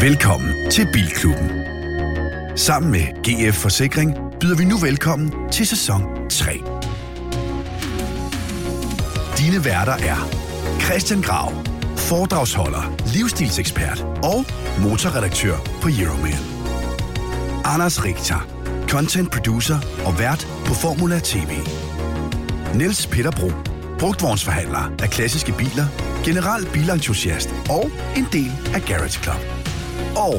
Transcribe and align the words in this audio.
Velkommen 0.00 0.70
til 0.70 0.88
Bilklubben. 0.92 1.50
Sammen 2.56 2.90
med 2.90 3.00
GF 3.00 3.54
Forsikring 3.54 4.14
byder 4.40 4.56
vi 4.56 4.64
nu 4.64 4.76
velkommen 4.76 5.32
til 5.52 5.66
sæson 5.66 6.02
3. 6.30 6.52
Dine 9.38 9.64
værter 9.64 9.92
er 9.92 10.28
Christian 10.80 11.22
Grav, 11.22 11.52
foredragsholder, 11.96 12.96
livsstilsekspert 13.14 14.06
og 14.22 14.44
motorredaktør 14.82 15.56
på 15.82 15.88
Euroman. 16.00 16.42
Anders 17.64 18.04
Richter, 18.04 18.48
content 18.88 19.30
producer 19.32 19.78
og 20.06 20.18
vært 20.18 20.48
på 20.66 20.74
Formula 20.74 21.18
TV. 21.18 21.50
Niels 22.74 23.06
Peter 23.06 23.30
Bro, 23.30 23.50
brugtvognsforhandler 23.98 24.94
af 25.02 25.10
klassiske 25.10 25.52
biler, 25.52 25.86
general 26.24 26.66
bilentusiast 26.72 27.48
og 27.70 27.84
en 28.16 28.26
del 28.32 28.52
af 28.74 28.82
Garage 28.82 29.22
Club. 29.22 29.42
Og 30.16 30.34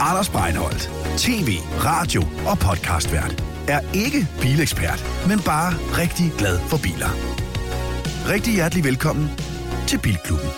Anders 0.00 0.28
Breinholt, 0.28 0.90
tv, 1.16 1.48
radio 1.84 2.22
og 2.50 2.58
podcastvært, 2.58 3.44
er 3.68 3.80
ikke 3.94 4.28
bilekspert, 4.40 5.00
men 5.28 5.38
bare 5.40 5.72
rigtig 6.00 6.32
glad 6.38 6.58
for 6.58 6.78
biler. 6.82 7.10
Rigtig 8.32 8.52
hjertelig 8.54 8.84
velkommen 8.84 9.30
til 9.86 9.98
Bilklubben. 9.98 10.48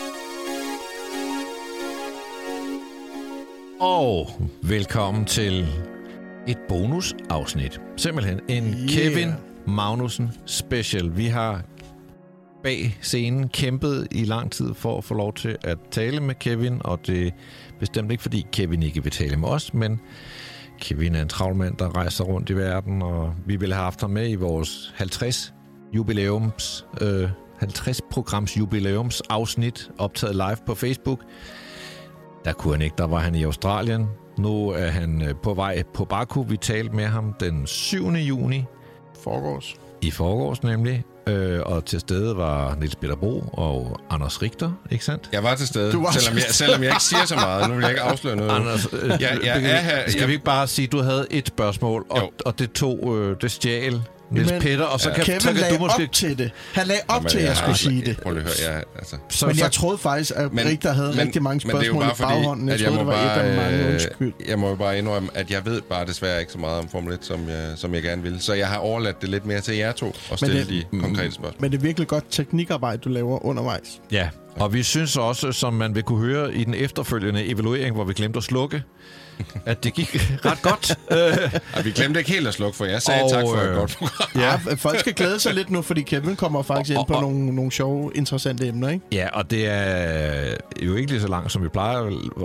Og 3.81 4.31
velkommen 4.63 5.25
til 5.25 5.67
et 6.47 6.59
bonusafsnit. 6.69 7.81
Simpelthen 7.97 8.41
en 8.49 8.65
Yeah. 8.65 8.89
Kevin 8.89 9.48
Magnussen 9.69 10.31
special. 10.47 11.17
Vi 11.17 11.27
har 11.27 11.63
bag 12.63 12.99
scenen 13.03 13.49
kæmpet 13.49 14.09
i 14.11 14.25
lang 14.25 14.53
tid 14.53 14.75
for 14.75 14.99
at 14.99 15.05
få 15.05 15.15
lov 15.15 15.35
til 15.35 15.57
at 15.65 15.79
tale 15.91 16.21
med 16.21 16.35
Kevin, 16.35 16.81
og 16.85 17.07
det 17.07 17.27
er 17.27 17.31
bestemt 17.81 18.11
ikke 18.11 18.23
fordi 18.23 18.47
Kevin 18.53 18.83
ikke 18.83 19.03
vil 19.03 19.13
tale 19.13 19.37
med 19.37 19.49
os, 19.49 19.75
men 19.75 20.01
Kevin 20.81 21.15
er 21.15 21.23
en 21.23 21.29
travlmand, 21.29 21.77
der 21.77 21.97
rejser 21.97 22.25
rundt 22.25 22.51
i 22.51 22.57
verden, 22.57 23.03
og 23.03 23.35
vi 23.47 23.57
ville 23.57 23.75
have 23.75 23.85
haft 23.85 24.01
ham 24.01 24.11
med 24.11 24.31
i 24.31 24.35
vores 24.35 24.95
50 24.97 25.55
jubilæums, 25.93 26.87
øh, 27.01 27.31
50 27.59 28.01
programs 28.11 28.57
jubilæums 28.57 29.23
afsnit, 29.31 29.91
optaget 29.99 30.35
live 30.35 30.57
på 30.67 30.75
Facebook. 30.75 31.21
Der 32.45 32.53
kunne 32.53 32.75
han 32.75 32.83
ikke, 32.83 32.95
der 32.99 33.07
var 33.07 33.19
han 33.19 33.35
i 33.35 33.45
Australien. 33.45 34.07
Nu 34.39 34.69
er 34.69 34.89
han 34.89 35.23
øh, 35.23 35.35
på 35.43 35.55
vej 35.55 35.83
på 35.95 36.05
Baku. 36.05 36.43
Vi 36.43 36.57
talte 36.57 36.97
med 36.97 37.07
ham 37.07 37.35
den 37.41 37.67
7. 37.67 38.09
juni 38.09 38.65
Forgårs. 39.25 39.77
i 40.01 40.11
forgårs 40.11 40.63
nemlig. 40.63 41.05
Øh, 41.27 41.61
og 41.65 41.85
til 41.85 42.01
stede 42.01 42.37
var 42.37 42.75
Niels 42.75 42.97
Peter 42.97 43.17
Bro 43.17 43.45
og 43.53 44.01
Anders 44.11 44.43
Richter, 44.43 44.73
ikke 44.91 45.05
sandt? 45.05 45.29
Jeg 45.33 45.43
var 45.43 45.55
til 45.55 45.67
stede, 45.67 45.93
Du 45.93 46.03
var 46.03 46.11
selvom, 46.11 46.37
jeg, 46.37 46.45
selvom 46.51 46.83
jeg 46.83 46.91
ikke 46.91 47.03
siger 47.03 47.25
så 47.25 47.35
meget. 47.35 47.69
Nu 47.69 47.75
vil 47.75 47.83
jeg 47.83 47.91
ikke 47.91 48.03
afsløre 48.03 48.37
noget. 48.37 48.51
Anders, 48.51 48.87
øh, 48.93 49.09
jeg, 49.09 49.39
jeg 49.45 49.85
her. 49.85 50.11
Skal 50.11 50.21
jeg, 50.21 50.29
vi 50.29 50.33
ikke 50.33 50.45
bare 50.45 50.67
sige, 50.67 50.87
at 50.87 50.93
du 50.93 51.03
havde 51.03 51.27
et 51.31 51.47
spørgsmål, 51.49 52.07
og, 52.11 52.33
og 52.45 52.59
det 52.59 52.73
tog, 52.73 53.19
øh, 53.19 53.37
det 53.41 53.51
stjal 53.51 54.03
Niels 54.31 54.51
Men- 54.53 54.61
Peter, 54.63 54.85
og 54.85 55.01
så 55.01 55.11
kan, 55.11 55.25
Kevin 55.25 55.41
så 55.41 55.53
kan 55.53 55.73
du 55.75 55.79
måske... 55.79 56.03
op 56.05 56.13
til 56.13 56.39
det. 56.39 56.51
Han 56.73 56.87
lagde 56.87 57.01
op 57.09 57.15
Jamen, 57.17 57.29
til, 57.31 57.39
at 57.39 57.45
jeg 57.45 57.57
skulle 57.57 57.79
sige 57.79 58.05
det. 58.05 58.21
Prøv 58.23 58.33
lige 58.33 58.45
at 58.45 58.61
høre. 58.65 58.73
Jeg, 58.75 58.85
altså, 58.99 59.17
Så, 59.29 59.47
Men 59.47 59.59
jeg 59.59 59.73
troede 59.73 59.99
faktisk, 59.99 60.33
at 60.37 60.53
Men- 60.53 60.65
Richter 60.67 60.93
havde 60.93 61.09
men- 61.09 61.19
rigtig 61.21 61.43
mange 61.43 61.67
men 61.67 61.77
det 61.77 61.83
er 61.83 61.87
jo 61.87 61.93
spørgsmål 62.01 62.27
bare 62.27 62.37
i 62.39 62.41
baghånden. 62.41 62.69
Jeg 62.69 62.75
at 62.75 62.81
troede, 62.81 62.99
det 62.99 63.07
var 63.07 63.13
et 63.15 63.41
af 63.41 63.57
mange 63.57 63.85
øh, 63.85 63.93
undskyld. 63.93 64.33
Jeg 64.49 64.59
må 64.59 64.69
jo 64.69 64.75
bare 64.75 64.99
indrømme, 64.99 65.29
at 65.35 65.51
jeg 65.51 65.65
ved 65.67 65.81
bare 65.81 66.07
desværre 66.07 66.41
ikke 66.41 66.53
så 66.53 66.59
meget 66.59 66.79
om 66.79 66.89
Formel 66.89 67.13
1, 67.15 67.19
som 67.25 67.49
jeg, 67.49 67.73
som 67.77 67.95
jeg 67.95 68.03
gerne 68.03 68.23
vil. 68.23 68.37
Så 68.41 68.55
jeg 68.55 68.69
har 68.69 68.77
overladt 68.77 69.21
det 69.21 69.29
lidt 69.29 69.47
mere 69.47 69.61
til 69.61 69.77
jer 69.77 69.93
to 69.93 70.17
og 70.31 70.39
stille 70.39 70.59
det- 70.59 70.69
de 70.69 70.99
konkrete 71.01 71.33
spørgsmål. 71.33 71.55
Men 71.61 71.73
det 71.73 71.79
er 71.79 71.83
virkelig 71.83 72.09
godt 72.09 72.25
teknikarbejde, 72.31 72.99
du 72.99 73.09
laver 73.09 73.45
undervejs. 73.47 74.01
ja, 74.13 74.29
og 74.57 74.73
vi 74.73 74.83
synes 74.83 75.17
også, 75.17 75.53
som 75.53 75.75
man 75.75 75.95
vil 75.95 76.03
kunne 76.03 76.21
høre 76.27 76.55
i 76.55 76.65
den 76.65 76.75
efterfølgende 76.75 77.45
evaluering, 77.47 77.95
hvor 77.95 78.05
vi 78.05 78.13
glemte 78.13 78.37
at 78.37 78.43
slukke, 78.43 78.83
at 79.67 79.85
det 79.85 79.95
gik 79.95 80.15
ret 80.45 80.63
godt. 80.63 80.99
Og 81.77 81.85
vi 81.85 81.91
glemte 81.91 82.21
ikke 82.21 82.31
helt 82.33 82.47
at 82.49 82.55
slukke, 82.55 82.77
for 82.77 82.85
jeg 82.85 83.03
sagde 83.03 83.23
Og, 83.23 83.31
tak 83.31 83.43
for 83.45 83.57
et 83.57 83.69
øh, 83.69 83.75
godt 83.77 83.97
program. 83.99 84.29
Ja. 84.43 84.75
folk 84.75 84.99
skal 85.01 85.15
glæde 85.15 85.41
sig 85.41 85.55
lidt 85.55 85.71
nu, 85.71 85.83
fordi 85.83 86.03
Kevin 86.03 86.37
kommer 86.37 86.63
faktisk 86.63 86.91
ind 86.91 86.99
Og- 86.99 87.07
på 87.07 87.15
og- 87.15 87.23
nogle, 87.23 87.55
nogle 87.55 87.73
sjove, 87.73 88.13
interessante 88.15 88.67
emner, 88.69 88.89
ikke? 88.89 89.05
Ja, 89.13 89.29
og 89.33 89.51
det 89.51 89.67
er 89.67 90.55
jo 90.83 90.95
ikke 90.95 91.11
lige 91.11 91.21
så 91.21 91.29
langt, 91.29 91.53
som 91.53 91.63
vi 91.63 91.69
plejer 91.69 91.99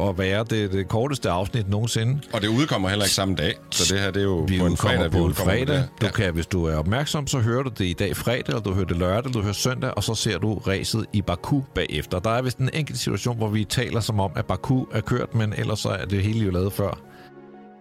at 0.10 0.18
være. 0.18 0.46
Det 0.50 0.64
er 0.64 0.68
det 0.68 0.88
korteste 0.88 1.30
afsnit 1.30 1.70
nogensinde. 1.70 2.20
Og 2.34 2.42
det 2.42 2.48
udkommer 2.48 2.90
heller 2.90 3.06
ikke 3.06 3.16
samme 3.16 3.36
dag. 3.36 3.56
Så 3.72 3.94
det 3.94 4.02
her, 4.02 4.12
det 4.12 4.20
er 4.20 4.24
jo 4.24 4.46
Vi 4.48 4.58
på 4.60 4.66
en 4.66 4.72
udkommer 4.72 4.98
fredag, 4.98 5.12
vi 5.14 5.18
på 5.18 5.26
en 5.26 5.34
fredag. 5.36 5.84
Du 6.02 6.06
Ja. 6.06 6.12
kan, 6.12 6.34
hvis 6.34 6.46
du 6.46 6.66
er 6.66 6.76
opmærksom, 6.76 7.28
så 7.28 7.40
hører 7.40 7.64
du 7.64 7.70
det 7.70 7.86
i 7.86 7.94
dag 7.94 8.16
fredag, 8.18 8.44
eller 8.48 8.62
du 8.62 8.74
hører 8.74 8.86
det 8.86 8.98
lørdag, 8.98 9.18
eller 9.20 9.32
du 9.32 9.42
hører 9.42 9.54
søndag, 9.54 9.92
og 9.98 10.04
så 10.04 10.16
ser 10.16 10.38
du 10.38 10.58
racet 10.58 11.06
i 11.14 11.22
Baku 11.22 11.62
bagefter. 11.76 12.20
Der 12.20 12.30
er 12.30 12.42
vist 12.42 12.58
en 12.58 12.70
enkelt 12.74 13.00
situation, 13.00 13.38
hvor 13.38 13.48
vi 13.48 13.64
taler 13.64 14.00
som 14.00 14.20
om, 14.20 14.32
at 14.36 14.46
Baku 14.46 14.86
er 14.94 15.02
kørt, 15.02 15.36
men 15.36 15.54
ellers 15.58 15.80
så 15.80 15.90
er 15.90 16.06
det 16.06 16.24
hele 16.24 16.40
jo 16.46 16.52
lavet 16.52 16.74
før 16.74 16.83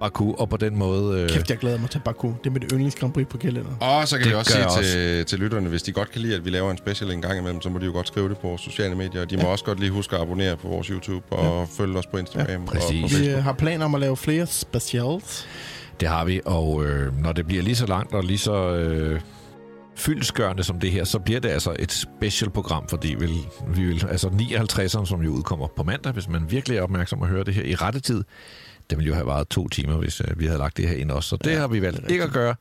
Baku, 0.01 0.35
og 0.35 0.49
på 0.49 0.57
den 0.57 0.77
måde... 0.79 1.21
Øh, 1.21 1.29
Kæft, 1.29 1.51
jeg 1.51 1.59
glæder 1.59 1.79
mig 1.79 1.91
til 1.91 2.01
Baku. 2.05 2.29
Det 2.29 2.47
er 2.47 2.51
mit 2.51 2.65
yndlings 2.73 2.97
Grand 2.97 3.13
Prix 3.13 3.27
på 3.27 3.39
kalenderen. 3.39 3.77
Og 3.81 4.09
så 4.09 4.17
kan 4.17 4.25
Det 4.25 4.33
vi 4.33 4.37
også 4.37 4.53
sige 4.53 4.65
jeg 4.65 4.85
til, 4.85 5.25
til 5.25 5.39
lytterne, 5.39 5.69
hvis 5.69 5.83
de 5.83 5.93
godt 5.93 6.11
kan 6.11 6.21
lide, 6.21 6.35
at 6.35 6.45
vi 6.45 6.51
laver 6.51 6.71
en 6.71 6.77
special 6.77 7.11
en 7.11 7.23
gang 7.23 7.39
imellem, 7.39 7.61
så 7.61 7.69
må 7.69 7.79
de 7.79 7.85
jo 7.87 7.93
godt 7.93 8.07
skrive 8.07 8.29
det 8.29 8.39
på 8.39 8.49
vores 8.49 8.61
sociale 8.61 8.95
medier. 8.95 9.21
Og 9.21 9.31
de 9.31 9.37
må 9.37 9.43
også 9.43 9.65
godt 9.65 9.81
lige 9.81 9.91
huske 9.91 10.17
at 10.17 10.23
abonnere 10.23 10.57
på 10.57 10.69
vores 10.69 10.87
YouTube 10.87 11.33
og 11.33 11.59
ja. 11.59 11.85
følge 11.85 11.99
os 11.99 12.07
på 12.07 12.17
Instagram 12.17 12.47
ja, 12.49 12.57
og 12.59 12.65
på 12.67 12.73
præcis. 12.73 13.21
Vi 13.21 13.29
øh, 13.29 13.45
har 13.45 13.53
planer 13.53 13.85
om 13.85 13.95
at 13.95 14.01
lave 14.01 14.17
flere 14.17 14.47
specials. 14.47 15.49
Det 16.01 16.09
har 16.09 16.25
vi, 16.25 16.41
og 16.45 16.85
øh, 16.87 17.19
når 17.19 17.33
det 17.33 17.47
bliver 17.47 17.63
lige 17.63 17.77
så 17.77 17.87
langt 17.87 18.15
og 18.15 18.25
lige 18.25 18.39
så 18.39 18.75
øh, 18.75 19.21
fyldskørende 19.97 20.65
som 20.65 20.81
det 20.81 20.91
her, 20.91 21.05
så 21.05 21.19
bliver 21.19 21.41
det 21.41 21.49
altså 21.49 21.77
et 21.79 21.93
special 21.93 22.51
program, 22.51 22.89
fordi 22.89 23.15
vi, 23.19 23.27
vi 23.69 23.85
vil, 23.85 24.07
altså 24.11 24.29
59'eren, 24.29 25.07
som 25.07 25.23
jo 25.23 25.31
udkommer 25.31 25.67
på 25.77 25.83
mandag, 25.83 26.13
hvis 26.13 26.29
man 26.29 26.51
virkelig 26.51 26.79
er 26.79 26.83
opmærksom 26.83 27.23
at 27.23 27.29
høre 27.29 27.45
det 27.45 27.55
her 27.55 27.65
i 27.65 27.75
rette 27.75 28.01
tid, 28.01 28.25
det 28.91 28.99
ville 28.99 29.09
jo 29.09 29.15
have 29.15 29.27
varet 29.27 29.49
to 29.49 29.69
timer, 29.69 29.97
hvis 29.97 30.21
øh, 30.21 30.39
vi 30.39 30.47
havde 30.47 30.59
lagt 30.59 30.77
det 30.77 30.89
her 30.89 30.97
ind 30.97 31.11
også. 31.11 31.29
Så 31.29 31.37
det 31.37 31.51
Ja, 31.51 31.59
har 31.59 31.69
vi 31.69 31.83
valgt 31.83 32.11
ikke 32.11 32.25
at 32.25 32.31
gøre. 32.33 32.55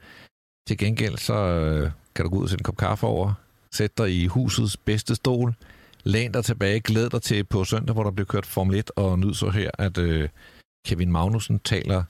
Til 0.68 0.78
gengæld, 0.78 1.18
så 1.18 1.34
øh, 1.34 1.92
kan 2.16 2.26
du 2.26 2.30
gå 2.32 2.38
ud 2.38 2.44
og 2.44 2.50
sætte 2.50 2.62
en 2.62 2.64
kop 2.64 2.78
kaffe 2.78 3.08
over, 3.08 3.34
sætte 3.72 4.04
dig 4.04 4.12
i 4.22 4.28
husets 4.28 4.78
bedste 4.78 5.16
stol, 5.16 5.54
læn 6.04 6.32
dig 6.32 6.46
tilbage, 6.46 6.80
glæd 6.80 7.10
dig 7.10 7.22
til 7.22 7.44
på 7.44 7.64
søndag, 7.66 7.94
hvor 7.94 8.04
der 8.04 8.12
bliver 8.12 8.26
kørt 8.26 8.46
Formel 8.46 8.76
1, 8.76 8.92
og 8.96 9.20
nyd 9.20 9.34
så 9.34 9.50
her, 9.50 9.72
at 9.78 9.98
øh, 9.98 10.30
Kevin 10.88 11.12
Magnussen 11.12 11.60
taler 11.60 12.04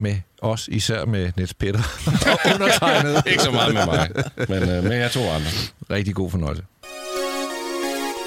med 0.00 0.16
os, 0.42 0.68
især 0.68 1.04
med 1.04 1.32
Niels 1.36 1.54
Peter 1.54 1.78
og 2.32 2.54
undertegnet. 2.54 3.22
Ikke 3.30 3.42
så 3.42 3.50
meget 3.50 3.74
med 3.74 3.86
mig, 3.86 4.10
men 4.48 4.62
øh, 4.62 4.84
med 4.84 4.96
jer 4.96 5.08
to 5.08 5.20
andre. 5.20 5.50
Rigtig 5.90 6.14
god 6.14 6.30
fornøjelse. 6.30 6.64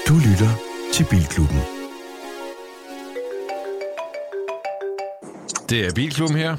Du 0.08 0.14
lytter 0.14 0.50
til 0.94 1.06
Bilklubben. 1.10 1.75
Det 5.68 5.86
er 5.86 5.92
Bilklubben 5.94 6.36
her. 6.38 6.56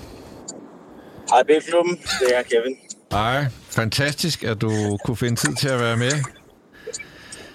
Hej 1.29 1.43
Bilklubben, 1.47 1.97
det 1.97 2.37
er 2.37 2.41
Kevin. 2.43 2.75
Ej, 3.11 3.45
fantastisk, 3.69 4.43
at 4.43 4.61
du 4.61 4.97
kunne 5.05 5.17
finde 5.17 5.35
tid 5.35 5.55
til 5.55 5.69
at 5.69 5.79
være 5.79 5.97
med. 5.97 6.11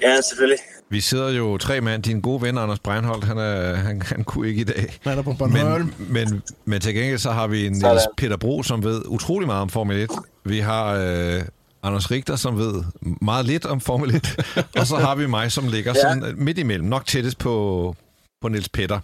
Ja, 0.02 0.20
selvfølgelig. 0.20 0.58
Vi 0.90 1.00
sidder 1.00 1.30
jo 1.30 1.58
tre 1.58 1.80
mand. 1.80 2.02
Din 2.02 2.20
gode 2.20 2.42
ven, 2.42 2.58
Anders 2.58 2.78
Breinholt, 2.78 3.24
han, 3.24 3.38
er, 3.38 3.74
han, 3.74 4.02
han 4.02 4.24
kunne 4.24 4.48
ikke 4.48 4.60
i 4.60 4.64
dag. 4.64 4.98
Han 5.04 5.18
er 5.18 5.22
på 5.22 5.32
Bornholm. 5.32 5.94
Men, 5.98 6.08
men, 6.12 6.42
men 6.64 6.80
til 6.80 6.94
gengæld 6.94 7.18
så 7.18 7.30
har 7.30 7.46
vi 7.46 7.56
Niels 7.68 7.80
Sådan. 7.80 8.00
Peter 8.16 8.36
Bro, 8.36 8.62
som 8.62 8.84
ved 8.84 9.02
utrolig 9.06 9.46
meget 9.46 9.62
om 9.62 9.68
Formel 9.68 9.96
1. 9.96 10.10
Vi 10.44 10.58
har 10.58 10.94
øh, 10.94 11.42
Anders 11.82 12.10
Richter, 12.10 12.36
som 12.36 12.58
ved 12.58 12.84
meget 13.22 13.46
lidt 13.46 13.66
om 13.66 13.80
Formel 13.80 14.14
1. 14.14 14.36
og 14.78 14.86
så 14.86 14.96
har 14.96 15.14
vi 15.14 15.26
mig, 15.26 15.52
som 15.52 15.68
ligger 15.68 15.92
Ja. 15.96 16.00
sådan 16.00 16.34
midt 16.36 16.58
imellem, 16.58 16.88
nok 16.88 17.06
tættest 17.06 17.38
på, 17.38 17.96
på 18.42 18.48
Niels 18.48 18.68
Peter. 18.68 19.00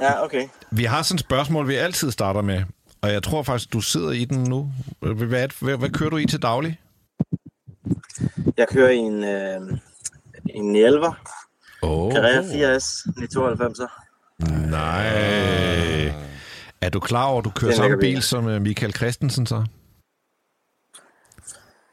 Ja, 0.00 0.24
okay. 0.24 0.42
Vi 0.72 0.84
har 0.84 1.02
sådan 1.02 1.14
et 1.16 1.20
spørgsmål, 1.20 1.68
vi 1.68 1.74
altid 1.74 2.10
starter 2.10 2.42
med. 2.42 2.62
Og 3.02 3.12
jeg 3.12 3.22
tror 3.22 3.42
faktisk, 3.42 3.72
du 3.72 3.80
sidder 3.80 4.10
i 4.10 4.24
den 4.24 4.44
nu. 4.44 4.72
Hvad, 5.00 5.14
hvad, 5.60 5.76
hvad 5.76 5.90
kører 5.90 6.10
du 6.10 6.16
i 6.16 6.26
til 6.26 6.42
daglig? 6.42 6.80
Jeg 8.56 8.68
kører 8.68 8.90
i 8.90 8.96
en, 8.96 9.24
øh, 9.24 9.78
en 10.54 10.72
911 10.72 11.14
Oh, 11.82 12.12
Carrera 12.12 12.42
4S 12.42 13.06
992'er. 13.18 13.88
nej. 14.70 16.06
Er 16.80 16.88
du 16.92 17.00
klar 17.00 17.26
over, 17.26 17.38
at 17.38 17.44
du 17.44 17.50
kører 17.50 17.72
samme 17.72 17.96
bil 17.98 18.22
som 18.22 18.48
øh, 18.48 18.62
Michael 18.62 18.94
Christensen 18.94 19.46
så? 19.46 19.56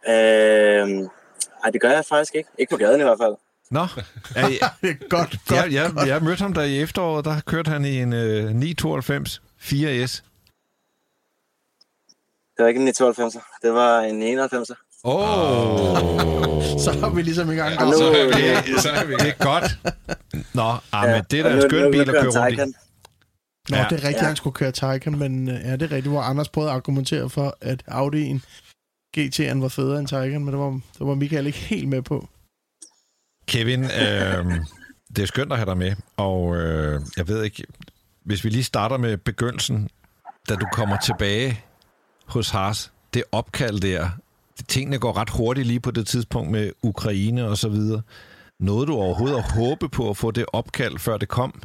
Øh, 0.09 0.13
ej, 1.63 1.69
det 1.73 1.81
gør 1.81 1.89
jeg 1.91 2.06
faktisk 2.09 2.35
ikke. 2.35 2.50
Ikke 2.59 2.69
på 2.69 2.77
gaden 2.77 3.01
i 3.01 3.03
hvert 3.03 3.18
fald. 3.21 3.35
Nå, 3.71 3.81
Det 4.81 4.89
er 4.89 5.09
godt, 5.09 5.29
godt, 5.47 5.51
jeg, 5.51 5.71
jeg, 5.71 6.07
jeg 6.07 6.23
mødte 6.23 6.41
ham 6.41 6.53
der 6.53 6.63
i 6.63 6.79
efteråret, 6.81 7.25
der 7.25 7.39
kørte 7.45 7.71
han 7.71 7.85
i 7.85 8.01
en 8.01 8.13
øh, 8.13 8.53
992 8.55 9.41
4S. 9.61 10.21
Det 12.57 12.63
var 12.63 12.67
ikke 12.67 12.81
en 12.81 12.87
992'er. 12.87 13.59
Det 13.61 13.73
var 13.73 13.99
en 14.01 14.39
91'er. 14.39 15.01
Åh, 15.03 15.13
oh, 15.13 15.97
Så 16.83 16.91
er 17.05 17.09
vi 17.15 17.21
ligesom 17.21 17.51
i 17.51 17.55
gang. 17.55 17.79
Og 17.79 17.85
nu, 17.85 17.91
Så 17.93 18.05
er 18.11 18.25
vi, 18.61 18.71
så 18.81 18.89
er 18.89 19.05
vi. 19.05 19.13
det 19.13 19.27
er 19.39 19.43
godt. 19.43 19.79
Nå, 20.53 20.75
ah, 20.91 21.09
men 21.09 21.23
det 21.31 21.39
er 21.39 21.43
da 21.43 21.55
en 21.55 21.61
skøn 21.69 21.91
bil 21.91 21.99
at 21.99 22.07
køre 22.07 22.21
rundt 22.23 22.35
i. 22.35 22.39
Taycan. 22.39 22.73
Nå, 23.69 23.77
Ja. 23.77 23.83
det 23.89 23.91
er 23.91 24.03
rigtigt, 24.03 24.21
Ja. 24.21 24.25
han 24.27 24.35
skulle 24.35 24.53
køre 24.53 24.71
Taycan, 24.71 25.17
men 25.19 25.49
øh, 25.49 25.55
ja, 25.65 25.71
det 25.71 25.81
er 25.81 25.91
rigtigt, 25.91 26.07
hvor 26.07 26.21
Anders 26.21 26.49
prøvede 26.49 26.71
at 26.71 26.75
argumentere 26.75 27.29
for, 27.29 27.57
at 27.61 27.83
Audi'en 27.91 28.39
GT'en 29.17 29.61
var 29.61 29.67
federe 29.67 29.99
end 29.99 30.07
Tigeren, 30.07 30.43
men 30.45 30.47
det 30.53 30.59
var, 30.59 30.69
det 30.69 31.07
var 31.07 31.15
Michael 31.15 31.47
ikke 31.47 31.59
helt 31.59 31.87
med 31.89 32.01
på. 32.01 32.27
Kevin, 33.47 33.83
øh, 33.83 34.45
det 35.15 35.21
er 35.21 35.25
skønt 35.25 35.51
at 35.51 35.57
have 35.57 35.65
dig 35.65 35.77
med, 35.77 35.95
og 36.17 36.55
øh, 36.55 37.01
jeg 37.17 37.27
ved 37.27 37.44
ikke, 37.44 37.63
hvis 38.23 38.44
vi 38.44 38.49
lige 38.49 38.63
starter 38.63 38.97
med 38.97 39.17
begyndelsen, 39.17 39.89
da 40.49 40.55
du 40.55 40.67
kommer 40.73 40.97
tilbage 40.97 41.63
hos 42.25 42.49
Haas, 42.49 42.91
det 43.13 43.23
opkald 43.31 43.79
der, 43.79 44.09
tingene 44.67 44.99
går 44.99 45.17
ret 45.17 45.29
hurtigt 45.29 45.67
lige 45.67 45.79
på 45.79 45.91
det 45.91 46.07
tidspunkt 46.07 46.51
med 46.51 46.71
Ukraine 46.81 47.45
og 47.47 47.57
så 47.57 47.69
videre. 47.69 48.01
Nåede 48.59 48.88
du 48.88 48.94
overhovedet 48.94 49.38
at 49.38 49.51
håbe 49.51 49.89
på 49.89 50.09
at 50.09 50.17
få 50.17 50.31
det 50.31 50.45
opkald, 50.53 50.99
før 50.99 51.17
det 51.17 51.29
kom? 51.29 51.61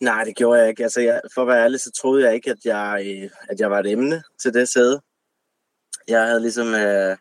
Nej, 0.00 0.24
det 0.24 0.36
gjorde 0.36 0.60
jeg 0.60 0.68
ikke. 0.68 0.82
Altså, 0.82 1.00
jeg, 1.00 1.20
for 1.34 1.42
at 1.42 1.48
være 1.48 1.64
ærlig, 1.64 1.80
så 1.80 1.90
troede 2.00 2.26
jeg 2.26 2.34
ikke, 2.34 2.50
at 2.50 2.58
jeg, 2.64 3.02
øh, 3.06 3.30
at 3.48 3.60
jeg 3.60 3.70
var 3.70 3.78
et 3.78 3.90
emne 3.90 4.22
til 4.42 4.54
det 4.54 4.68
sæde. 4.68 5.00
Jeg 6.08 6.26
havde 6.26 6.40
ligesom... 6.40 6.74
Øh, 6.74 7.16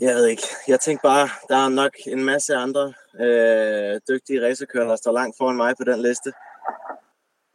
jeg 0.00 0.14
ved 0.14 0.26
ikke. 0.26 0.42
Jeg 0.68 0.80
tænkte 0.80 1.02
bare, 1.02 1.28
der 1.48 1.56
er 1.56 1.68
nok 1.68 1.92
en 2.06 2.24
masse 2.24 2.54
andre 2.54 2.92
øh, 3.20 4.00
dygtige 4.08 4.46
racerkører, 4.46 4.88
der 4.88 4.96
står 4.96 5.12
langt 5.12 5.36
foran 5.38 5.56
mig 5.56 5.74
på 5.76 5.84
den 5.84 6.02
liste. 6.02 6.32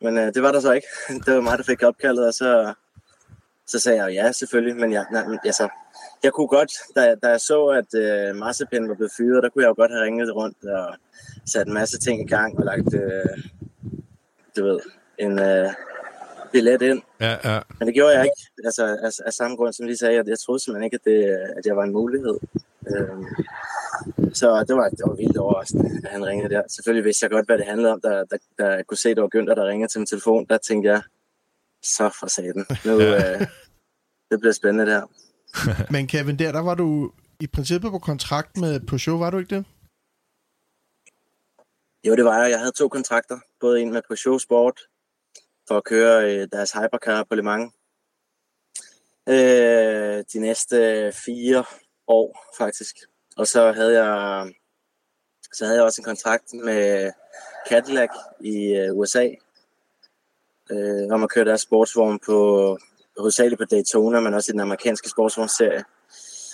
Men 0.01 0.17
øh, 0.17 0.33
det 0.33 0.43
var 0.43 0.51
der 0.51 0.59
så 0.59 0.71
ikke. 0.71 0.87
Det 1.25 1.35
var 1.35 1.41
mig, 1.41 1.57
der 1.57 1.63
fik 1.63 1.83
opkaldet, 1.83 2.27
og 2.27 2.33
så, 2.33 2.73
så 3.67 3.79
sagde 3.79 4.03
jeg 4.03 4.13
ja, 4.13 4.31
selvfølgelig. 4.31 4.75
Men 4.75 4.93
jeg, 4.93 5.05
nej, 5.11 5.37
altså, 5.45 5.69
jeg 6.23 6.33
kunne 6.33 6.47
godt, 6.47 6.71
da, 6.95 7.15
da 7.15 7.27
jeg 7.27 7.41
så, 7.41 7.65
at 7.65 7.93
øh, 7.95 8.35
Mazepin 8.35 8.89
var 8.89 8.95
blevet 8.95 9.13
fyret, 9.17 9.43
der 9.43 9.49
kunne 9.49 9.63
jeg 9.63 9.69
jo 9.69 9.75
godt 9.77 9.91
have 9.91 10.03
ringet 10.03 10.35
rundt 10.35 10.65
og 10.65 10.95
sat 11.45 11.67
en 11.67 11.73
masse 11.73 11.99
ting 11.99 12.21
i 12.21 12.27
gang 12.27 12.57
og 12.59 12.65
lagt, 12.65 12.93
øh, 12.93 13.43
du 14.57 14.63
ved, 14.65 14.79
en 15.17 15.39
øh, 15.39 15.73
billet 16.55 16.81
ind. 16.81 17.01
Ja, 17.19 17.33
ja. 17.49 17.59
Men 17.77 17.87
det 17.87 17.93
gjorde 17.95 18.13
jeg 18.17 18.23
ikke, 18.29 18.41
altså 18.69 18.83
af, 19.07 19.11
af 19.27 19.33
samme 19.33 19.57
grund, 19.57 19.73
som 19.73 19.85
lige 19.85 19.97
sagde, 19.97 20.19
at 20.19 20.27
jeg 20.27 20.39
troede 20.39 20.59
simpelthen 20.59 20.87
ikke, 20.87 20.99
at, 21.01 21.05
det, 21.09 21.19
at 21.57 21.65
jeg 21.65 21.75
var 21.75 21.83
en 21.83 21.93
mulighed. 21.99 22.35
Øh, 22.91 23.23
så 24.39 24.47
det 24.67 24.75
var, 24.79 24.87
det 24.97 25.03
var 25.09 25.15
vildt 25.15 25.37
overraskende, 25.37 26.01
at 26.05 26.11
han 26.11 26.25
ringede 26.25 26.49
der. 26.55 26.63
Selvfølgelig 26.75 27.05
vidste 27.05 27.23
jeg 27.23 27.31
godt, 27.31 27.45
hvad 27.45 27.57
det 27.57 27.65
handlede 27.65 27.91
om, 27.93 28.01
da, 28.01 28.09
da, 28.31 28.35
da 28.59 28.65
jeg 28.77 28.85
kunne 28.87 28.97
se, 28.97 29.09
at 29.09 29.15
det 29.17 29.23
var 29.23 29.33
Günther, 29.35 29.55
der 29.55 29.67
ringede 29.67 29.91
til 29.91 29.99
min 29.99 30.07
telefon. 30.07 30.45
Der 30.49 30.57
tænkte 30.57 30.89
jeg, 30.89 31.01
så 31.83 32.05
for 32.19 32.27
satan. 32.27 32.65
Nu, 32.85 32.93
øh, 33.01 33.39
det 34.31 34.37
bliver 34.39 34.53
spændende 34.53 34.91
der. 34.91 35.01
Men 35.93 36.07
Kevin, 36.07 36.39
der, 36.39 36.51
der 36.51 36.63
var 36.69 36.75
du 36.75 37.11
i 37.39 37.47
princippet 37.47 37.91
på 37.91 37.99
kontrakt 37.99 38.57
med 38.57 38.79
Peugeot, 38.79 39.19
var 39.19 39.29
du 39.29 39.37
ikke 39.37 39.55
det? 39.55 39.65
Jo, 42.07 42.15
det 42.15 42.25
var 42.25 42.41
jeg. 42.41 42.51
Jeg 42.51 42.59
havde 42.59 42.71
to 42.71 42.87
kontrakter. 42.87 43.39
Både 43.59 43.81
en 43.81 43.91
med 43.93 44.01
Peugeot 44.09 44.41
Sport 44.41 44.79
for 45.67 45.77
at 45.77 45.83
køre 45.83 46.31
øh, 46.31 46.47
deres 46.51 46.71
hypercar 46.71 47.23
på 47.23 47.35
Le 47.35 47.41
Mans. 47.41 47.73
Øh, 49.29 50.23
de 50.33 50.39
næste 50.39 51.11
fire 51.25 51.63
år, 52.07 52.53
faktisk. 52.57 52.95
Og 53.37 53.47
så 53.47 53.71
havde 53.71 54.03
jeg 54.03 54.53
så 55.53 55.65
havde 55.65 55.77
jeg 55.77 55.85
også 55.85 56.01
en 56.01 56.05
kontrakt 56.05 56.53
med 56.53 57.11
Cadillac 57.69 58.09
i 58.39 58.75
øh, 58.75 58.97
USA 58.97 59.29
øh, 60.71 61.07
om 61.11 61.23
at 61.23 61.29
køre 61.29 61.45
deres 61.45 61.61
sportsvogn 61.61 62.19
på 62.25 62.77
hovedsageligt 63.17 63.59
på 63.59 63.65
Daytona, 63.65 64.19
men 64.19 64.33
også 64.33 64.51
i 64.51 64.53
den 64.53 64.59
amerikanske 64.59 65.09
sportsvognsserie. 65.09 65.83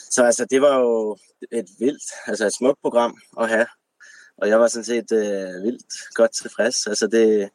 Så 0.10 0.24
altså, 0.24 0.46
det 0.46 0.62
var 0.62 0.80
jo 0.80 1.18
et 1.52 1.70
vildt, 1.80 2.04
altså 2.28 2.46
et 2.46 2.54
smukt 2.54 2.82
program 2.82 3.18
at 3.40 3.50
have. 3.50 3.68
Og 4.38 4.50
jeg 4.50 4.60
var 4.60 4.68
sådan 4.68 4.86
set 4.86 5.12
øh, 5.12 5.64
vildt 5.64 6.14
godt 6.14 6.32
tilfreds. 6.32 6.88
Altså 6.88 7.08
det, 7.08 7.50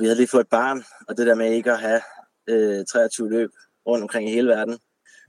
vi 0.00 0.04
havde 0.04 0.16
lige 0.16 0.28
fået 0.28 0.40
et 0.40 0.48
barn, 0.48 0.84
og 1.08 1.16
det 1.16 1.26
der 1.26 1.34
med 1.34 1.52
ikke 1.52 1.72
at 1.72 1.80
have 1.80 2.00
øh, 2.48 2.84
23 2.92 3.30
løb 3.30 3.50
rundt 3.86 4.02
omkring 4.02 4.28
i 4.28 4.32
hele 4.32 4.48
verden 4.48 4.78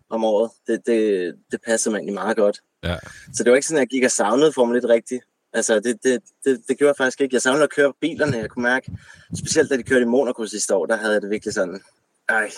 om 0.10 0.24
året, 0.24 0.52
det, 0.68 0.82
det, 0.86 1.36
det 1.52 1.60
passede 1.66 1.92
mig 1.92 1.98
egentlig 1.98 2.14
meget 2.14 2.38
godt. 2.38 2.60
Ja. 2.84 2.96
Så 3.34 3.44
det 3.44 3.50
var 3.52 3.56
ikke 3.56 3.68
sådan, 3.68 3.78
at 3.78 3.82
jeg 3.82 3.88
gik 3.90 4.04
og 4.04 4.12
savnede 4.12 4.54
Formel 4.54 4.78
1 4.78 4.90
rigtigt. 4.90 5.24
Altså, 5.54 5.80
det, 5.80 6.04
det, 6.04 6.20
det, 6.46 6.62
det 6.68 6.78
gjorde 6.78 6.90
jeg 6.90 6.96
faktisk 6.98 7.22
ikke. 7.22 7.34
Jeg 7.36 7.42
savnede 7.42 7.64
at 7.64 7.70
køre 7.70 7.94
bilerne, 8.02 8.38
jeg 8.38 8.50
kunne 8.50 8.64
mærke. 8.64 8.92
Specielt 9.38 9.70
da 9.70 9.78
de 9.78 9.84
kørte 9.84 10.02
i 10.02 10.06
Monaco 10.06 10.46
sidste 10.46 10.76
år, 10.76 10.86
der 10.86 10.98
havde 10.98 11.14
jeg 11.14 11.22
det 11.22 11.30
virkelig 11.30 11.54
sådan, 11.54 11.82
ej, 12.30 12.52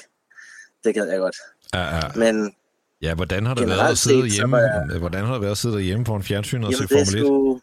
det 0.84 0.94
gad 0.96 1.08
jeg 1.10 1.20
godt. 1.20 1.36
Ja, 1.74 1.96
ja. 1.96 2.02
Men 2.16 2.56
ja 3.02 3.14
hvordan 3.16 3.46
har 3.46 3.54
det 3.54 3.68
været 3.68 3.92
at 3.92 3.98
sidde 3.98 4.30
set, 4.30 4.32
hjemme? 4.40 4.58
jeg- 4.58 4.98
Hvordan 5.00 5.26
har 5.26 5.34
det 5.34 5.42
været 5.42 5.52
at 5.52 5.58
sidde 5.58 5.76
derhjemme 5.76 6.06
foran 6.06 6.24
fjernsynet 6.24 6.68
og 6.68 6.74
se 6.74 6.88
Formel 6.88 7.02
1? 7.02 7.08
sgu... 7.08 7.60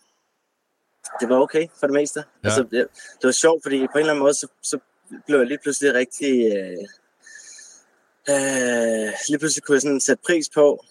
det 1.20 1.28
var 1.28 1.36
okay 1.36 1.66
for 1.80 1.86
det 1.86 1.94
meste. 1.94 2.20
Ja. 2.20 2.48
Altså, 2.48 2.62
det, 2.62 2.86
det 3.20 3.24
var 3.24 3.30
sjovt, 3.30 3.62
fordi 3.62 3.78
på 3.78 3.98
en 3.98 3.98
eller 3.98 4.12
anden 4.12 4.22
måde, 4.22 4.34
så, 4.34 4.46
så 4.62 4.78
blev 5.26 5.38
jeg 5.38 5.46
lige 5.46 5.58
pludselig 5.62 5.94
rigtig... 5.94 6.34
Øh, 6.56 6.84
øh, 8.30 9.12
lige 9.28 9.38
pludselig 9.38 9.62
kunne 9.62 9.74
jeg 9.74 9.82
sådan 9.82 10.00
sætte 10.00 10.22
pris 10.26 10.48
på, 10.54 10.84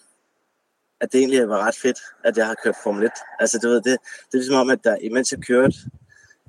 at 1.01 1.11
det 1.11 1.19
egentlig 1.19 1.49
var 1.49 1.67
ret 1.67 1.75
fedt, 1.75 1.99
at 2.23 2.37
jeg 2.37 2.47
har 2.47 2.55
kørt 2.63 2.75
Formel 2.83 3.05
1. 3.05 3.11
Altså, 3.39 3.59
du 3.63 3.67
ved, 3.67 3.75
det, 3.75 3.85
det 3.85 4.33
er 4.33 4.37
ligesom 4.37 4.55
om, 4.55 4.69
at 4.69 4.83
der, 4.83 4.95
imens 4.95 5.31
jeg 5.31 5.39
kørte, 5.39 5.75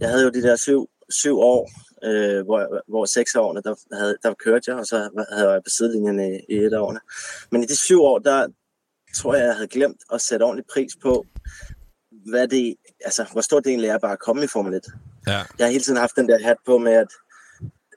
jeg 0.01 0.09
havde 0.09 0.25
jo 0.25 0.31
de 0.31 0.43
der 0.43 0.57
syv, 0.57 0.91
syv 1.09 1.39
år, 1.39 1.71
øh, 2.05 2.45
hvor, 2.45 2.83
hvor 2.89 3.05
seks 3.05 3.35
årene, 3.35 3.63
der, 3.63 3.75
havde, 3.97 4.17
der 4.23 4.35
kørte 4.35 4.71
jeg, 4.71 4.77
og 4.77 4.87
så 4.87 5.25
havde 5.33 5.51
jeg 5.51 5.63
på 5.65 5.71
sidelinjen 5.71 6.21
i, 6.21 6.41
i 6.49 6.57
et 6.57 6.75
årene. 6.79 7.01
Men 7.51 7.63
i 7.63 7.67
de 7.67 7.77
syv 7.77 8.03
år, 8.03 8.19
der 8.19 8.49
tror 9.17 9.35
jeg, 9.35 9.47
jeg 9.47 9.55
havde 9.55 9.69
glemt 9.69 10.03
at 10.13 10.21
sætte 10.21 10.43
ordentlig 10.43 10.67
pris 10.73 10.93
på, 11.03 11.27
hvad 12.31 12.49
det, 12.49 12.75
altså, 13.05 13.25
hvor 13.33 13.61
det 13.61 13.71
egentlig 13.71 13.89
er 13.91 13.99
bare 13.99 14.13
at 14.13 14.19
komme 14.19 14.45
i 14.45 14.47
Formel 14.47 14.75
1. 14.75 14.85
Ja. 15.27 15.33
Jeg 15.33 15.67
har 15.67 15.71
hele 15.71 15.85
tiden 15.85 15.99
haft 15.99 16.17
den 16.17 16.29
der 16.29 16.39
hat 16.43 16.57
på 16.67 16.79
med, 16.79 16.93
at 16.93 17.09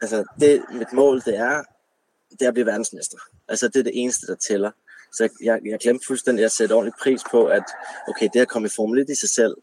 altså, 0.01 0.23
det, 0.39 0.63
mit 0.73 0.93
mål, 0.93 1.21
det 1.21 1.37
er, 1.37 1.63
det 2.31 2.41
er 2.41 2.47
at 2.47 2.53
blive 2.53 2.65
verdensmester. 2.65 3.17
Altså, 3.47 3.67
det 3.67 3.75
er 3.75 3.83
det 3.83 3.91
eneste, 3.95 4.27
der 4.27 4.35
tæller. 4.35 4.71
Så 5.13 5.29
jeg, 5.43 5.59
jeg, 5.65 5.79
glemte 5.79 6.05
fuldstændig 6.07 6.45
at 6.45 6.51
sætte 6.51 6.73
ordentlig 6.73 6.93
pris 7.01 7.21
på, 7.31 7.45
at 7.45 7.63
okay, 8.07 8.29
det 8.33 8.39
at 8.39 8.47
komme 8.47 8.65
i 8.65 8.71
Formel 8.75 8.99
1 8.99 9.09
i 9.09 9.15
sig 9.15 9.29
selv, 9.29 9.55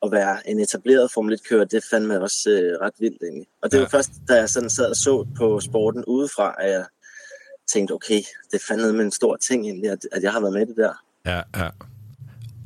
og 0.00 0.12
være 0.12 0.48
en 0.48 0.60
etableret 0.60 1.12
Formel 1.12 1.38
1-kører, 1.42 1.64
det 1.64 1.84
fandt 1.90 2.08
mig 2.08 2.18
også 2.20 2.50
øh, 2.50 2.80
ret 2.80 2.94
vildt 2.98 3.22
egentlig. 3.22 3.46
Og 3.62 3.72
det 3.72 3.76
Ja. 3.76 3.82
var 3.82 3.88
først, 3.88 4.10
da 4.28 4.34
jeg 4.34 4.48
sådan 4.48 4.70
sad 4.70 4.90
og 4.90 4.96
så 4.96 5.26
på 5.36 5.60
sporten 5.60 6.04
udefra, 6.04 6.54
at 6.58 6.70
jeg 6.70 6.84
tænkte, 7.72 7.92
okay, 7.92 8.22
det 8.52 8.62
fandt 8.68 8.94
med 8.94 9.04
en 9.04 9.10
stor 9.10 9.36
ting 9.36 9.64
egentlig, 9.64 9.90
at, 9.90 9.98
at 10.12 10.22
jeg 10.22 10.32
har 10.32 10.40
været 10.40 10.52
med 10.52 10.62
i 10.62 10.64
det 10.64 10.76
der. 10.76 11.04
Ja, 11.26 11.42
ja. 11.56 11.70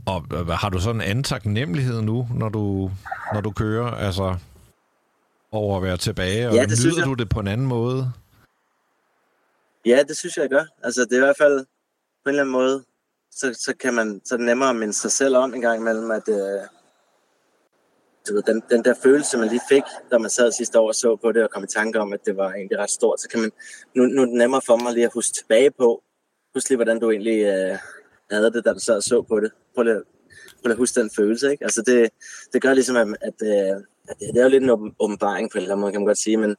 Og 0.07 0.23
har 0.59 0.69
du 0.69 0.81
sådan 0.81 1.01
en 1.01 1.09
anden 1.09 1.25
taknemmelighed 1.25 2.03
nu, 2.03 2.29
når 2.35 2.49
du, 2.49 2.91
når 3.35 3.41
du 3.41 3.51
kører, 3.51 3.91
altså 3.91 4.37
over 5.53 5.77
at 5.77 5.83
være 5.83 5.97
tilbage, 5.97 6.49
og 6.49 6.55
Ja, 6.55 6.65
det 6.65 6.79
nyder 6.87 7.05
du 7.05 7.15
det 7.15 7.29
på 7.29 7.41
en 7.41 7.49
anden 7.49 7.67
måde? 7.67 8.13
Ja, 9.87 10.03
det 10.09 10.17
synes 10.17 10.37
jeg, 10.37 10.43
jeg 10.43 10.51
gør. 10.51 10.65
Altså, 10.83 11.01
det 11.05 11.13
er 11.13 11.17
i 11.17 11.27
hvert 11.27 11.37
fald 11.39 11.59
på 12.25 12.29
en 12.29 12.31
eller 12.31 12.43
anden 12.43 12.53
måde, 12.53 12.85
så, 13.31 13.55
så, 13.55 13.75
kan 13.81 13.95
man, 13.95 14.21
så 14.25 14.35
er 14.35 14.39
nemmere 14.39 14.75
minde 14.75 14.95
sig 14.95 15.13
selv 15.13 15.37
om 15.37 15.55
en 15.55 15.61
gang 15.61 15.81
imellem, 15.81 16.11
at 16.11 16.29
øh, 16.29 16.61
du 18.29 18.35
ved, 18.35 18.43
den, 18.43 18.63
den 18.71 18.85
der 18.85 18.95
følelse, 19.03 19.39
man 19.39 19.49
lige 19.49 19.61
fik, 19.69 19.83
da 20.11 20.19
man 20.19 20.31
sad 20.31 20.53
sidste 20.53 20.81
år 20.81 20.89
og 20.89 20.95
så 20.95 21.17
på 21.17 21.33
det, 21.33 21.43
og 21.43 21.51
kom 21.51 21.65
i 21.65 21.67
tanke 21.67 22.01
om, 22.01 22.13
at 22.13 22.21
det 22.27 22.37
var 22.37 22.53
egentlig 22.53 22.79
ret 22.79 22.91
stort, 22.91 23.21
så 23.21 23.29
kan 23.29 23.41
man, 23.41 23.53
nu, 23.95 24.03
nu 24.05 24.23
er 24.23 24.27
det 24.27 24.35
nemmere 24.35 24.61
for 24.67 24.77
mig 24.77 24.93
lige 24.93 25.05
at 25.05 25.13
huske 25.15 25.35
tilbage 25.35 25.71
på, 25.71 26.03
husk 26.55 26.69
lige, 26.69 26.77
hvordan 26.77 27.01
du 27.01 27.11
egentlig 27.11 27.45
øh, 27.45 27.79
havde 28.31 28.53
det, 28.53 28.65
da 28.65 28.73
du 28.73 28.79
sad 28.79 28.97
og 28.97 29.03
så 29.03 29.23
på 29.23 29.41
det. 29.41 29.51
Prøv 29.75 29.85
lige, 29.85 29.95
prøv 29.95 30.03
lige 30.65 30.73
at 30.73 30.79
huske 30.79 31.01
den 31.01 31.11
følelse, 31.17 31.51
ikke? 31.51 31.65
Altså, 31.65 31.83
det, 31.83 32.11
det 32.53 32.63
gør 32.63 32.75
ligesom, 32.75 32.97
at, 32.97 33.09
at, 33.21 33.35
øh, 33.43 33.77
at 34.09 34.17
det, 34.21 34.29
det 34.35 34.37
er 34.39 34.43
jo 34.43 34.49
lidt 34.49 34.63
en 34.63 34.71
åben- 34.71 34.95
åbenbaring 35.01 35.51
på 35.51 35.59
en 35.59 35.63
eller 35.63 35.73
anden 35.75 35.81
måde, 35.81 35.93
kan 35.93 36.01
man 36.01 36.07
godt 36.07 36.19
sige, 36.19 36.37
men 36.37 36.57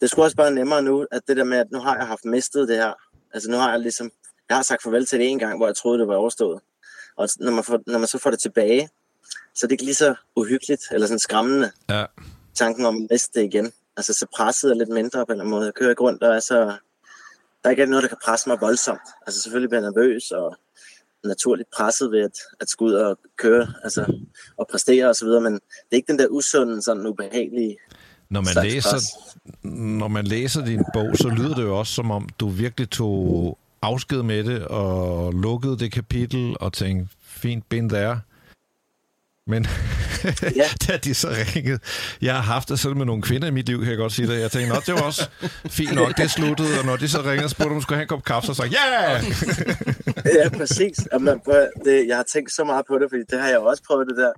det 0.00 0.10
skulle 0.10 0.26
også 0.26 0.36
bare 0.36 0.50
nemmere 0.50 0.82
nu, 0.82 1.06
at 1.10 1.22
det 1.28 1.36
der 1.36 1.44
med, 1.44 1.58
at 1.58 1.66
nu 1.72 1.78
har 1.78 1.96
jeg 1.96 2.06
haft 2.06 2.24
mistet 2.24 2.68
det 2.68 2.76
her. 2.76 2.92
Altså 3.34 3.50
nu 3.50 3.56
har 3.56 3.70
jeg 3.70 3.80
ligesom, 3.80 4.10
jeg 4.48 4.56
har 4.56 4.62
sagt 4.62 4.82
farvel 4.82 5.06
til 5.06 5.18
det 5.18 5.28
en 5.28 5.38
gang, 5.38 5.56
hvor 5.56 5.66
jeg 5.66 5.76
troede, 5.76 5.98
det 5.98 6.08
var 6.08 6.14
overstået. 6.16 6.60
Og 7.16 7.28
når 7.40 7.52
man, 7.52 7.64
får, 7.64 7.80
når 7.86 7.98
man 7.98 8.08
så 8.08 8.18
får 8.18 8.30
det 8.30 8.40
tilbage, 8.40 8.88
så 9.54 9.66
er 9.66 9.68
det 9.68 9.72
ikke 9.72 9.84
lige 9.84 9.94
så 9.94 10.14
uhyggeligt, 10.36 10.82
eller 10.90 11.06
sådan 11.06 11.18
skræmmende, 11.18 11.70
Ja, 11.90 12.04
tanken 12.54 12.86
om 12.86 12.96
at 13.02 13.08
miste 13.10 13.40
det 13.40 13.46
igen. 13.46 13.72
Altså 13.96 14.12
så 14.12 14.26
presset 14.36 14.70
er 14.70 14.74
lidt 14.74 14.88
mindre 14.88 15.26
på 15.26 15.32
en 15.32 15.34
eller 15.34 15.44
anden 15.44 15.50
måde. 15.50 15.64
Jeg 15.64 15.74
kører 15.74 15.90
ikke 15.90 16.02
rundt, 16.02 16.22
og 16.22 16.34
er 16.36 16.40
så, 16.40 16.54
der 17.62 17.64
er 17.64 17.70
ikke 17.70 17.86
noget, 17.86 18.02
der 18.02 18.08
kan 18.08 18.18
presse 18.24 18.48
mig 18.48 18.60
voldsomt. 18.60 19.00
Altså 19.26 19.42
selvfølgelig 19.42 19.70
bliver 19.70 19.82
jeg 19.82 19.90
nervøs, 19.90 20.30
og 20.30 20.56
naturligt 21.28 21.68
presset 21.76 22.10
ved 22.12 22.20
at, 22.20 22.38
at 22.60 22.68
skulle 22.68 22.94
ud 22.94 23.00
og 23.00 23.18
køre, 23.36 23.66
altså 23.84 24.12
og 24.56 24.66
præstere 24.70 25.08
og 25.08 25.16
så 25.16 25.24
videre, 25.24 25.40
men 25.40 25.52
det 25.52 25.92
er 25.92 25.96
ikke 25.96 26.12
den 26.12 26.18
der 26.18 26.26
usunde, 26.30 26.82
sådan 26.82 27.06
ubehagelige 27.06 27.76
når 28.30 28.40
man, 28.40 28.64
læser, 28.64 28.90
pres. 28.90 29.04
når 29.62 30.08
man 30.08 30.24
læser 30.24 30.64
din 30.64 30.84
bog, 30.94 31.16
så 31.16 31.28
lyder 31.28 31.54
det 31.54 31.62
jo 31.62 31.78
også 31.78 31.92
som 31.92 32.10
om, 32.10 32.28
du 32.40 32.48
virkelig 32.48 32.90
tog 32.90 33.58
afsked 33.82 34.22
med 34.22 34.44
det, 34.44 34.64
og 34.64 35.32
lukkede 35.32 35.78
det 35.78 35.92
kapitel, 35.92 36.56
og 36.60 36.72
tænkte, 36.72 37.16
fint, 37.22 37.68
bind 37.68 37.90
der. 37.90 38.18
Men 39.48 39.66
Ja. 40.56 40.64
da 40.86 40.96
de 40.96 41.14
så 41.14 41.28
ringede, 41.28 41.78
jeg 42.22 42.34
har 42.34 42.42
haft 42.42 42.68
det 42.68 42.78
sådan 42.78 42.98
med 42.98 43.06
nogle 43.06 43.22
kvinder 43.22 43.48
i 43.48 43.50
mit 43.50 43.66
liv, 43.66 43.78
kan 43.78 43.88
jeg 43.88 43.96
godt 43.96 44.12
sige 44.12 44.28
det. 44.28 44.40
Jeg 44.40 44.50
tænkte, 44.50 44.74
nå, 44.74 44.80
det 44.86 44.94
var 44.94 45.02
også 45.02 45.28
fint 45.68 45.94
nok, 45.94 46.16
det 46.16 46.30
sluttede, 46.30 46.78
og 46.78 46.84
når 46.86 46.96
de 46.96 47.08
så 47.08 47.18
ringede 47.18 47.44
og 47.44 47.50
spurgte, 47.50 47.72
om 47.72 47.80
skulle 47.80 47.96
have 47.96 48.02
en 48.02 48.08
kop 48.08 48.24
kaffe, 48.24 48.46
så 48.46 48.54
sagde 48.54 48.70
jeg, 48.78 48.86
ja! 48.96 50.42
ja, 50.42 50.48
præcis. 50.48 50.98
Jamen, 51.12 51.40
prøv, 51.40 51.66
det, 51.84 52.06
jeg 52.08 52.16
har 52.16 52.24
tænkt 52.32 52.52
så 52.52 52.64
meget 52.64 52.86
på 52.86 52.98
det, 52.98 53.06
fordi 53.10 53.22
det 53.30 53.40
har 53.40 53.48
jeg 53.48 53.58
også 53.58 53.82
prøvet 53.86 54.06
det 54.08 54.16
der, 54.16 54.32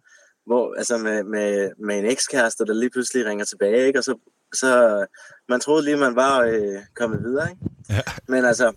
hvor, 0.46 0.74
altså 0.78 0.98
med, 0.98 1.24
med, 1.24 1.70
med 1.86 1.98
en 1.98 2.04
ekskæreste, 2.04 2.64
der 2.64 2.74
lige 2.74 2.90
pludselig 2.90 3.26
ringer 3.26 3.44
tilbage, 3.44 3.86
ikke? 3.86 3.98
og 3.98 4.04
så 4.04 4.14
så 4.54 5.06
man 5.48 5.60
troede 5.60 5.84
lige, 5.84 5.96
man 5.96 6.16
var 6.16 6.40
øh, 6.40 6.78
kommet 6.94 7.22
videre, 7.22 7.50
ikke? 7.50 7.62
Ja. 7.90 8.00
Men 8.28 8.44
altså, 8.44 8.72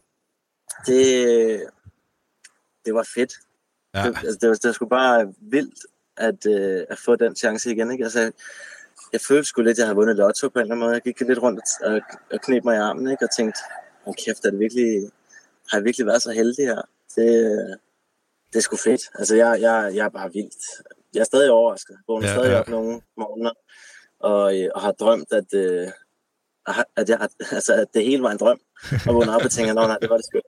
det, 0.88 1.64
det 2.86 2.94
var 2.94 3.08
fedt. 3.16 3.34
Ja. 3.94 4.00
Det, 4.00 4.18
altså, 4.18 4.38
det, 4.42 4.50
var, 4.50 4.56
det 4.56 4.68
var 4.68 4.72
sgu 4.72 4.86
bare 4.86 5.34
vildt 5.42 5.80
at, 6.18 6.46
øh, 6.46 6.86
at 6.90 6.98
få 7.06 7.16
den 7.16 7.36
chance 7.36 7.72
igen, 7.72 7.92
ikke? 7.92 8.04
Altså, 8.04 8.32
jeg 9.14 9.22
følte 9.22 9.44
sgu 9.44 9.62
lidt, 9.62 9.72
at 9.72 9.78
jeg 9.78 9.86
havde 9.86 9.96
vundet 9.96 10.16
lotto 10.16 10.50
på 10.50 10.60
en 10.60 10.62
eller 10.62 10.76
anden 10.76 10.86
måde. 10.86 10.94
Jeg 10.94 11.02
gik 11.02 11.20
lidt 11.20 11.42
rundt 11.42 11.62
og, 11.84 12.02
og 12.32 12.42
knep 12.42 12.64
mig 12.64 12.76
i 12.76 12.80
armen, 12.80 13.12
ikke? 13.12 13.26
Og 13.26 13.36
tænkte, 13.38 13.60
oh, 14.06 14.14
kæft, 14.16 14.46
er 14.46 14.50
det 14.50 14.60
virkelig, 14.60 15.12
har 15.72 15.78
jeg 15.78 15.86
virkelig 15.86 16.08
været 16.08 16.22
så 16.22 16.32
heldig 16.32 16.66
her? 16.66 16.82
Det, 17.16 17.28
det 18.54 18.60
er 18.60 18.62
sgu 18.62 18.78
fedt. 18.78 19.02
Altså, 19.20 19.36
jeg, 19.36 19.62
jeg, 19.62 19.92
jeg 19.96 20.06
er 20.06 20.10
bare 20.10 20.34
vildt. 20.34 20.64
Jeg 21.14 21.20
er 21.20 21.24
stadig 21.24 21.52
overrasket. 21.52 21.94
Jeg 21.94 22.04
vågner 22.08 22.28
Ja, 22.28 22.34
stadig 22.34 22.52
ja. 22.52 22.60
op 22.60 22.68
nogle 22.68 23.02
morgener 23.18 23.52
og, 24.20 24.54
og 24.76 24.82
har 24.82 24.92
drømt, 24.92 25.32
at, 25.32 25.54
øh, 25.54 25.88
at, 26.96 27.10
jeg, 27.10 27.30
altså, 27.52 27.74
at 27.74 27.88
det 27.94 28.06
hele 28.06 28.24
var 28.24 28.32
en 28.32 28.38
drøm. 28.38 28.60
Og 29.08 29.16
vågner 29.16 29.36
op 29.36 29.46
og 29.46 29.52
tænker, 29.52 29.74
nej, 29.74 29.98
det 30.02 30.10
var 30.10 30.18
det 30.18 30.26
sgu. 30.26 30.40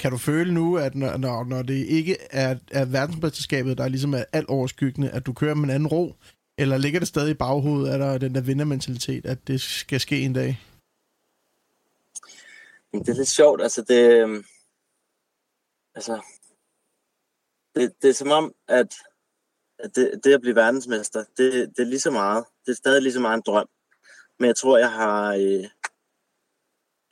Kan 0.00 0.10
du 0.10 0.18
føle 0.18 0.54
nu, 0.54 0.78
at 0.78 0.94
når, 0.94 1.16
når, 1.16 1.44
når 1.44 1.62
det 1.62 1.86
ikke 1.86 2.16
er, 2.30 2.56
er 2.70 2.84
verdensmesterskabet, 2.84 3.78
der 3.78 3.84
er 3.84 3.88
ligesom 3.88 4.14
er 4.14 4.24
alt 4.32 4.48
overskyggende, 4.48 5.10
at 5.10 5.26
du 5.26 5.32
kører 5.32 5.54
med 5.54 5.64
en 5.64 5.70
anden 5.70 5.86
ro? 5.86 6.14
Eller 6.58 6.78
ligger 6.78 7.00
det 7.00 7.08
stadig 7.08 7.30
i 7.30 7.34
baghovedet, 7.34 7.92
at 7.92 8.00
der 8.00 8.18
den 8.18 8.34
der 8.34 8.40
vindermentalitet, 8.40 9.26
at 9.26 9.38
det 9.46 9.60
skal 9.60 10.00
ske 10.00 10.20
en 10.20 10.32
dag? 10.32 10.60
Det 12.92 13.08
er 13.08 13.14
lidt 13.14 13.28
sjovt, 13.28 13.62
altså 13.62 13.82
det... 13.82 14.22
Øhm, 14.22 14.44
altså... 15.94 16.20
Det, 17.74 17.92
det 18.02 18.10
er 18.10 18.14
som 18.14 18.30
om, 18.30 18.54
at, 18.68 18.94
at 19.78 19.96
det, 19.96 20.20
det 20.24 20.34
at 20.34 20.40
blive 20.40 20.56
verdensmester, 20.56 21.24
det, 21.36 21.52
det 21.76 21.82
er 21.82 21.86
lige 21.86 22.00
så 22.00 22.10
meget. 22.10 22.44
Det 22.66 22.72
er 22.72 22.76
stadig 22.76 23.02
lige 23.02 23.12
så 23.12 23.20
meget 23.20 23.36
en 23.36 23.42
drøm. 23.46 23.68
Men 24.38 24.46
jeg 24.46 24.56
tror, 24.56 24.78
jeg 24.78 24.92
har... 24.92 25.34
Øh, 25.34 25.64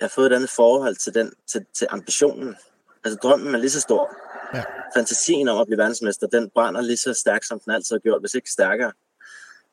jeg 0.00 0.04
har 0.04 0.12
fået 0.14 0.32
et 0.32 0.36
andet 0.36 0.50
forhold 0.50 0.96
til, 0.96 1.14
den, 1.14 1.32
til, 1.46 1.66
til 1.74 1.86
ambitionen. 1.90 2.56
Altså 3.04 3.18
drømmen 3.22 3.54
er 3.54 3.58
lige 3.58 3.70
så 3.70 3.80
stor. 3.80 4.16
Ja. 4.54 4.62
Fantasien 4.96 5.48
om 5.48 5.60
at 5.60 5.66
blive 5.66 5.78
verdensmester, 5.78 6.26
den 6.26 6.50
brænder 6.50 6.80
lige 6.80 6.96
så 6.96 7.14
stærkt, 7.14 7.46
som 7.46 7.60
den 7.60 7.72
altid 7.72 7.96
har 7.96 8.00
gjort, 8.00 8.22
hvis 8.22 8.34
ikke 8.34 8.50
stærkere. 8.50 8.92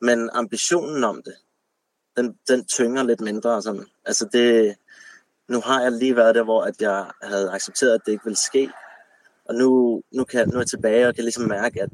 Men 0.00 0.30
ambitionen 0.32 1.04
om 1.04 1.22
det, 1.22 1.34
den, 2.16 2.38
den 2.48 2.64
tynger 2.64 3.02
lidt 3.02 3.20
mindre. 3.20 3.62
Sådan. 3.62 3.86
Altså 4.04 4.28
det, 4.32 4.76
nu 5.48 5.60
har 5.60 5.82
jeg 5.82 5.92
lige 5.92 6.16
været 6.16 6.34
der, 6.34 6.42
hvor 6.42 6.62
at 6.62 6.80
jeg 6.80 7.10
havde 7.22 7.50
accepteret, 7.50 7.94
at 7.94 8.00
det 8.06 8.12
ikke 8.12 8.24
ville 8.24 8.38
ske. 8.38 8.70
Og 9.44 9.54
nu, 9.54 10.02
nu, 10.12 10.24
kan, 10.24 10.48
nu 10.48 10.54
er 10.54 10.60
jeg 10.60 10.66
tilbage 10.66 11.08
og 11.08 11.14
kan 11.14 11.24
ligesom 11.24 11.48
mærke, 11.48 11.82
at 11.82 11.90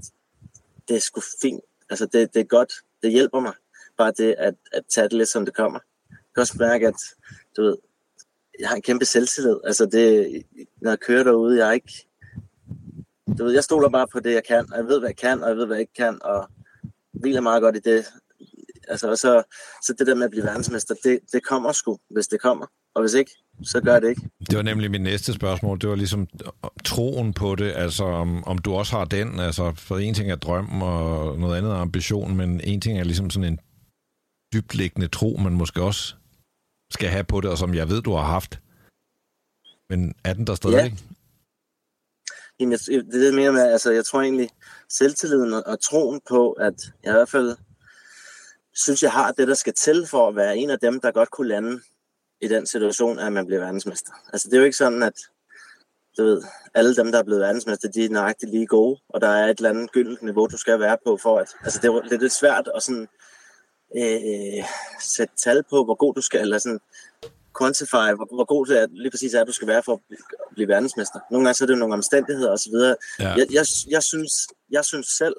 det 0.88 0.96
er 0.96 1.00
sgu 1.00 1.20
fint. 1.42 1.64
Altså 1.90 2.06
det, 2.06 2.34
det 2.34 2.40
er 2.40 2.44
godt. 2.44 2.72
Det 3.02 3.12
hjælper 3.12 3.40
mig. 3.40 3.54
Bare 3.96 4.12
det 4.18 4.34
at, 4.38 4.54
at 4.72 4.82
tage 4.88 5.04
det 5.04 5.12
lidt, 5.12 5.28
som 5.28 5.44
det 5.44 5.54
kommer. 5.54 5.78
Jeg 6.10 6.18
kan 6.34 6.40
også 6.40 6.56
mærke, 6.58 6.88
at 6.88 7.00
du 7.56 7.62
ved, 7.62 7.76
jeg 8.61 8.68
har 8.68 8.76
en 8.76 8.82
kæmpe 8.82 9.04
selvtillid. 9.04 9.56
Altså 9.64 9.87
det, 9.87 10.28
når 10.82 10.90
jeg 10.90 11.00
kører 11.00 11.25
derude, 11.25 11.59
jeg 11.59 11.68
er 11.68 11.73
ikke... 11.73 12.06
Du 13.38 13.44
ved, 13.44 13.52
jeg 13.52 13.64
stoler 13.64 13.88
bare 13.88 14.06
på 14.12 14.21
det, 14.21 14.32
jeg 14.32 14.42
kan, 14.49 14.73
og 14.73 14.78
jeg 14.78 14.87
ved, 14.87 14.99
hvad 14.99 15.09
jeg 15.09 15.16
kan, 15.16 15.42
og 15.42 15.49
jeg 15.49 15.56
ved, 15.56 15.66
hvad 15.66 15.76
jeg 15.76 15.80
ikke 15.80 15.94
kan, 15.94 16.18
og 16.23 16.49
hviler 17.12 17.40
meget 17.40 17.62
godt 17.62 17.76
i 17.76 17.80
det. 17.80 18.04
Altså, 18.88 19.11
og 19.11 19.18
så, 19.18 19.42
så 19.82 19.94
det 19.99 20.06
der 20.06 20.14
med 20.14 20.25
at 20.25 20.30
blive 20.30 20.44
verdensmester, 20.44 20.94
det, 21.04 21.18
det 21.32 21.47
kommer 21.47 21.73
sgu, 21.73 21.99
hvis 22.11 22.26
det 22.26 22.40
kommer. 22.40 22.66
Og 22.94 23.02
hvis 23.02 23.14
ikke, 23.14 23.30
så 23.62 23.80
gør 23.80 24.00
det 24.00 24.09
ikke. 24.09 24.23
Det 24.50 24.56
var 24.56 24.62
nemlig 24.62 24.90
mit 24.90 25.02
næste 25.02 25.32
spørgsmål. 25.32 25.80
Det 25.80 25.88
var 25.88 25.97
ligesom 25.97 26.28
øh, 26.44 26.71
troen 26.85 27.32
på 27.32 27.54
det, 27.54 27.73
altså 27.73 28.04
om, 28.04 28.44
om 28.44 28.59
du 28.59 28.73
også 28.75 28.97
har 28.97 29.04
den. 29.04 29.40
Altså, 29.40 29.73
for 29.76 29.99
en 29.99 30.14
ting 30.14 30.30
er 30.30 30.37
drøm, 30.37 30.82
og 30.82 31.38
noget 31.38 31.59
andet 31.59 31.73
er 31.73 31.76
ambition, 31.76 32.37
men 32.37 32.61
en 32.61 32.80
ting 32.80 32.99
er 32.99 33.04
ligesom 33.04 33.30
sådan 33.30 33.52
en 33.52 33.59
dybtliggende 34.54 35.09
tro, 35.09 35.37
man 35.44 35.52
måske 35.52 35.82
også 35.82 36.14
skal 36.92 37.08
have 37.08 37.25
på 37.25 37.40
det, 37.40 37.50
og 37.50 37.58
som 37.58 37.75
jeg 37.75 37.88
ved, 37.88 38.02
du 38.02 38.12
har 38.12 38.25
haft. 38.25 38.61
Men 39.88 40.14
er 40.25 40.32
den 40.32 40.46
der 40.46 40.54
stadig? 40.54 40.94
Jamen, 42.61 42.72
jeg, 42.72 43.04
det 43.12 43.28
er 43.28 43.32
mener 43.32 43.52
med, 43.52 43.72
altså, 43.72 43.90
jeg 43.90 44.04
tror 44.04 44.22
egentlig, 44.22 44.50
selvtilliden 44.88 45.52
og, 45.52 45.80
troen 45.80 46.20
på, 46.28 46.52
at 46.52 46.75
jeg 47.02 47.11
i 47.11 47.12
hvert 47.12 47.28
fald 47.28 47.56
synes, 48.75 49.02
jeg 49.02 49.12
har 49.12 49.32
det, 49.32 49.49
der 49.49 49.54
skal 49.54 49.75
til 49.75 50.06
for 50.06 50.28
at 50.28 50.37
være 50.37 50.56
en 50.56 50.70
af 50.70 50.78
dem, 50.78 51.00
der 51.00 51.11
godt 51.11 51.30
kunne 51.30 51.49
lande 51.49 51.80
i 52.40 52.49
den 52.49 52.66
situation, 52.66 53.18
at 53.18 53.32
man 53.32 53.46
bliver 53.46 53.61
verdensmester. 53.61 54.12
Altså, 54.32 54.49
det 54.49 54.54
er 54.54 54.58
jo 54.58 54.64
ikke 54.64 54.76
sådan, 54.76 55.02
at 55.02 55.14
du 56.18 56.25
ved, 56.25 56.42
alle 56.75 56.96
dem, 56.96 57.12
der 57.12 57.18
er 57.18 57.22
blevet 57.22 57.40
verdensmester, 57.40 57.88
de 57.88 58.04
er 58.04 58.08
nøjagtigt 58.08 58.52
lige 58.52 58.66
gode, 58.66 59.00
og 59.08 59.20
der 59.20 59.28
er 59.28 59.50
et 59.50 59.58
eller 59.58 59.70
andet 59.70 59.92
gyldent 59.92 60.22
niveau, 60.22 60.46
du 60.46 60.56
skal 60.56 60.80
være 60.80 60.99
på 61.06 61.16
for 61.16 61.38
at... 61.38 61.49
Altså, 61.64 61.80
er, 61.92 62.00
det 62.00 62.12
er 62.12 62.20
lidt 62.20 62.32
svært 62.32 62.68
at 62.75 62.82
sådan, 62.82 63.08
øh, 63.96 64.64
sætte 65.00 65.34
tal 65.37 65.62
på, 65.70 65.84
hvor 65.84 65.94
god 65.94 66.14
du 66.14 66.20
skal, 66.20 66.40
eller 66.40 66.58
sådan 66.58 66.80
quantify, 67.58 68.08
hvor, 68.16 68.34
hvor 68.34 68.44
god 68.44 68.66
det 68.66 68.80
er, 68.82 68.87
lige 68.90 69.11
præcis 69.11 69.34
er, 69.34 69.44
du 69.44 69.52
skal 69.52 69.68
være 69.68 69.82
for 69.82 69.92
at 69.92 70.00
blive, 70.54 70.68
verdensmester. 70.68 71.18
Nogle 71.30 71.46
gange 71.46 71.54
så 71.56 71.64
er 71.64 71.66
det 71.66 71.75
jo 71.75 71.78
nogle 71.78 71.94
omstændigheder 71.94 72.50
osv. 72.52 72.72
Ja. 72.75 73.28
Jeg, 73.28 73.46
jeg, 73.52 73.66
jeg, 73.90 74.02
synes, 74.02 74.32
jeg 74.70 74.84
synes 74.84 75.06
selv, 75.06 75.34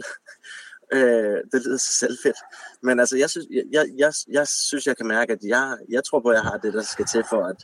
øh, 0.96 1.38
det 1.52 1.66
lyder 1.66 1.78
så 1.78 1.94
selv 1.94 2.18
fedt, 2.24 2.38
men 2.84 3.00
altså, 3.00 3.18
jeg 3.18 3.30
synes, 3.30 3.48
jeg, 3.52 3.64
jeg, 3.72 3.86
jeg, 3.98 4.14
jeg 4.32 4.48
synes, 4.48 4.88
jeg 4.88 4.98
kan 4.98 5.08
mærke, 5.08 5.34
at 5.34 5.40
jeg, 5.44 5.78
jeg 5.90 6.04
tror 6.04 6.20
på, 6.20 6.30
at 6.30 6.36
jeg 6.36 6.44
har 6.44 6.58
det, 6.58 6.74
der 6.74 6.82
skal 6.82 7.06
til 7.06 7.24
for, 7.30 7.44
at 7.46 7.56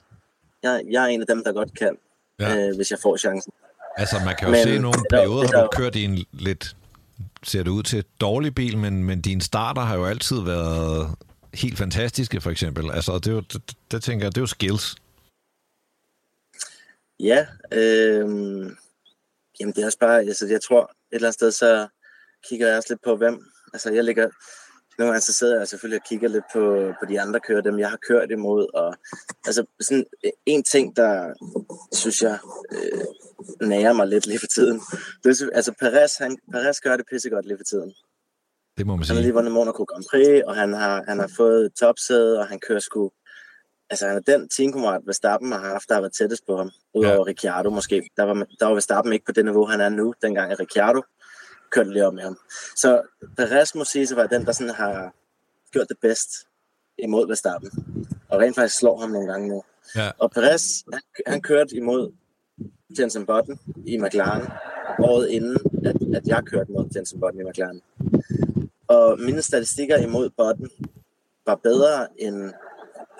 jeg, 0.63 0.81
jeg 0.91 1.03
er 1.03 1.07
en 1.07 1.21
af 1.21 1.27
dem, 1.27 1.43
der 1.43 1.51
godt 1.53 1.77
kan, 1.79 1.97
Ja. 2.39 2.67
øh, 2.67 2.75
hvis 2.75 2.91
jeg 2.91 2.99
får 2.99 3.17
chancen. 3.17 3.53
Altså, 3.97 4.15
man 4.25 4.35
kan 4.35 4.47
jo 4.47 4.51
Men- 4.51 4.63
se 4.63 4.79
nogle 4.79 4.99
er 4.99 5.15
perioder, 5.17 5.41
det 5.41 5.49
har 5.55 5.61
er 5.63 5.67
du 5.67 5.77
kørt 5.77 5.95
i 5.95 6.03
en 6.03 6.25
lidt, 6.33 6.75
ser 7.43 7.63
det 7.63 7.71
ud 7.71 7.83
til, 7.83 8.05
dårlig 8.21 8.55
bil, 8.55 8.77
men, 8.77 9.03
men 9.03 9.21
dine 9.21 9.41
starter 9.41 9.81
har 9.81 9.95
jo 9.95 10.05
altid 10.05 10.41
været 10.41 11.15
helt 11.53 11.77
fantastiske, 11.77 12.41
for 12.41 12.51
eksempel. 12.51 12.91
Altså, 12.91 13.15
det, 13.15 13.27
er 13.27 13.31
jo, 13.31 13.39
det, 13.39 13.75
det 13.91 14.03
tænker 14.03 14.25
jeg, 14.25 14.35
det 14.35 14.37
er 14.37 14.41
jo 14.41 14.47
skills. 14.47 14.95
Ja, 17.19 17.47
øh, 17.71 18.27
jamen 19.59 19.73
det 19.75 19.81
er 19.81 19.85
også 19.85 19.99
bare, 19.99 20.19
altså 20.19 20.47
jeg 20.47 20.61
tror, 20.61 20.83
et 20.83 20.89
eller 21.11 21.27
andet 21.27 21.33
sted, 21.33 21.51
så 21.51 21.87
kigger 22.49 22.67
jeg 22.67 22.77
også 22.77 22.93
lidt 22.93 23.03
på, 23.03 23.15
hvem, 23.15 23.45
altså 23.73 23.91
jeg 23.91 24.03
ligger, 24.03 24.29
nogle 24.99 25.11
gange 25.11 25.21
så 25.21 25.33
sidder 25.33 25.57
jeg 25.57 25.67
selvfølgelig 25.67 26.01
og 26.01 26.07
kigger 26.09 26.29
lidt 26.29 26.43
på, 26.53 26.93
på 26.99 27.05
de 27.09 27.21
andre 27.21 27.39
kører, 27.39 27.61
dem 27.61 27.79
jeg 27.79 27.89
har 27.89 27.99
kørt 28.07 28.31
imod, 28.31 28.67
og 28.73 28.95
altså 29.47 29.65
sådan 29.81 30.05
en 30.45 30.63
ting, 30.63 30.95
der 30.95 31.33
synes 31.93 32.21
jeg 32.21 32.37
øh, 32.71 33.67
nærer 33.67 33.93
mig 33.93 34.07
lidt 34.07 34.27
lige 34.27 34.39
for 34.39 34.47
tiden, 34.47 34.81
det 35.23 35.41
er, 35.41 35.49
altså 35.53 35.73
Perez, 35.79 36.17
han, 36.17 36.37
Perez 36.51 36.79
gør 36.79 36.97
det 36.97 37.05
pissegodt 37.11 37.45
lige 37.45 37.57
for 37.57 37.63
tiden. 37.63 37.93
Det 38.77 38.87
må 38.87 38.95
man 38.95 38.99
Han 38.99 39.07
har 39.07 39.15
sige. 39.15 39.21
lige 39.21 39.33
vundet 39.33 39.51
Monaco 39.53 39.83
Grand 39.83 40.03
Prix, 40.11 40.43
og 40.47 40.55
han 40.55 40.73
har, 40.73 41.03
han 41.07 41.19
har 41.19 41.31
fået 41.37 41.73
topsæde, 41.79 42.39
og 42.39 42.47
han 42.47 42.59
kører 42.59 42.79
sgu... 42.79 43.11
Altså, 43.91 44.07
han 44.07 44.15
er 44.17 44.21
den 44.21 44.49
teamkammerat, 44.49 45.01
Verstappen 45.05 45.51
har 45.51 45.59
haft, 45.59 45.89
der 45.89 45.93
har 45.95 46.01
været 46.01 46.13
tættest 46.13 46.43
på 46.47 46.57
ham. 46.57 46.71
Udover 46.93 47.15
Ja. 47.15 47.23
Ricciardo 47.23 47.69
måske. 47.69 48.09
Der 48.17 48.23
var, 48.23 48.33
der 48.59 48.65
var 48.65 48.73
Verstappen 48.73 49.13
ikke 49.13 49.25
på 49.25 49.31
det 49.31 49.45
niveau, 49.45 49.65
han 49.65 49.81
er 49.81 49.89
nu, 49.89 50.13
dengang 50.21 50.59
Ricciardo 50.59 51.01
kørte 51.71 51.93
lige 51.93 52.07
op 52.07 52.13
med 52.13 52.23
ham. 52.23 52.37
Så 52.75 53.01
Perez 53.37 53.75
må 53.75 53.83
sige 53.83 54.07
sig 54.07 54.17
være 54.17 54.27
den, 54.27 54.45
der 54.45 54.51
sådan 54.51 54.73
har 54.73 55.13
gjort 55.71 55.89
det 55.89 55.97
bedst 56.01 56.29
imod 56.97 57.27
Verstappen. 57.27 57.71
Og 58.29 58.39
rent 58.39 58.55
faktisk 58.55 58.77
slår 58.77 58.99
ham 58.99 59.09
nogle 59.09 59.31
gange 59.31 59.47
nu. 59.47 59.63
Ja. 59.95 60.11
Og 60.17 60.31
Perez, 60.31 60.83
han, 60.93 61.01
han 61.27 61.41
kørte 61.41 61.75
imod 61.75 62.11
Jensen 62.99 63.25
Button 63.25 63.59
i 63.85 63.97
McLaren 63.97 64.47
året 64.99 65.29
inden, 65.29 65.57
at, 65.85 66.15
at 66.15 66.27
jeg 66.27 66.43
kørte 66.45 66.71
mod 66.71 66.89
Jensen 66.95 67.19
Button 67.19 67.41
i 67.41 67.43
McLaren. 67.43 67.81
Og 68.87 69.19
mine 69.19 69.41
statistikker 69.41 69.97
imod 69.97 70.29
Button 70.29 70.69
var 71.45 71.55
bedre 71.55 72.07
end 72.17 72.53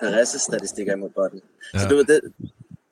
Perez' 0.02 0.38
statistikker 0.38 0.92
imod 0.92 1.10
Button. 1.10 1.40
Ja. 1.74 1.78
Så 1.78 1.88
du 1.88 1.96
ved, 1.96 2.04
det, 2.04 2.20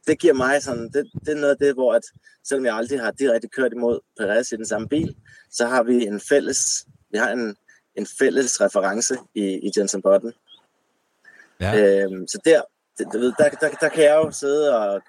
det 0.08 0.18
giver 0.18 0.34
mig 0.34 0.62
sådan, 0.62 0.88
det, 0.88 1.10
det 1.24 1.28
er 1.28 1.40
noget 1.40 1.50
af 1.50 1.56
det, 1.60 1.74
hvor 1.74 1.94
at, 1.94 2.02
selvom 2.44 2.66
jeg 2.66 2.74
aldrig 2.76 3.00
har 3.00 3.10
direkte 3.10 3.48
kørt 3.48 3.72
imod 3.72 4.00
Perez 4.18 4.52
i 4.52 4.56
den 4.56 4.66
samme 4.66 4.88
bil, 4.88 5.16
så 5.50 5.66
har 5.66 5.82
vi 5.82 6.06
en 6.06 6.20
fælles, 6.20 6.86
vi 7.10 7.18
har 7.18 7.30
en, 7.30 7.56
en 7.94 8.06
fælles 8.18 8.60
reference 8.60 9.14
i, 9.34 9.44
i 9.44 9.70
Jensen 9.76 10.02
Button. 10.02 10.32
Ja. 11.60 12.02
Øhm, 12.02 12.26
så 12.26 12.38
der, 12.44 12.62
det, 12.98 13.06
du 13.12 13.18
ved, 13.18 13.32
der, 13.38 13.48
der, 13.48 13.68
der 13.68 13.88
kan 13.88 14.04
jeg 14.04 14.14
jo 14.14 14.30
sidde 14.30 14.76
og, 14.76 15.02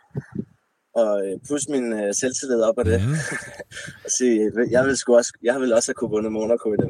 og 1.03 1.25
øh, 1.25 1.39
pusse 1.49 1.71
min 1.71 1.93
øh, 1.93 2.13
selvtillid 2.13 2.61
op 2.61 2.77
af 2.77 2.85
det. 2.85 3.01
Mhm. 3.01 3.15
og 4.05 4.11
sige, 4.17 4.51
jeg 4.71 4.85
vil, 4.85 4.97
sgu 4.97 5.15
også, 5.15 5.33
jeg 5.43 5.59
vil 5.61 5.73
også 5.73 5.87
have 5.89 5.95
kunne 5.95 6.09
vundet 6.09 6.31
Monaco 6.31 6.73
i 6.73 6.77
den. 6.77 6.89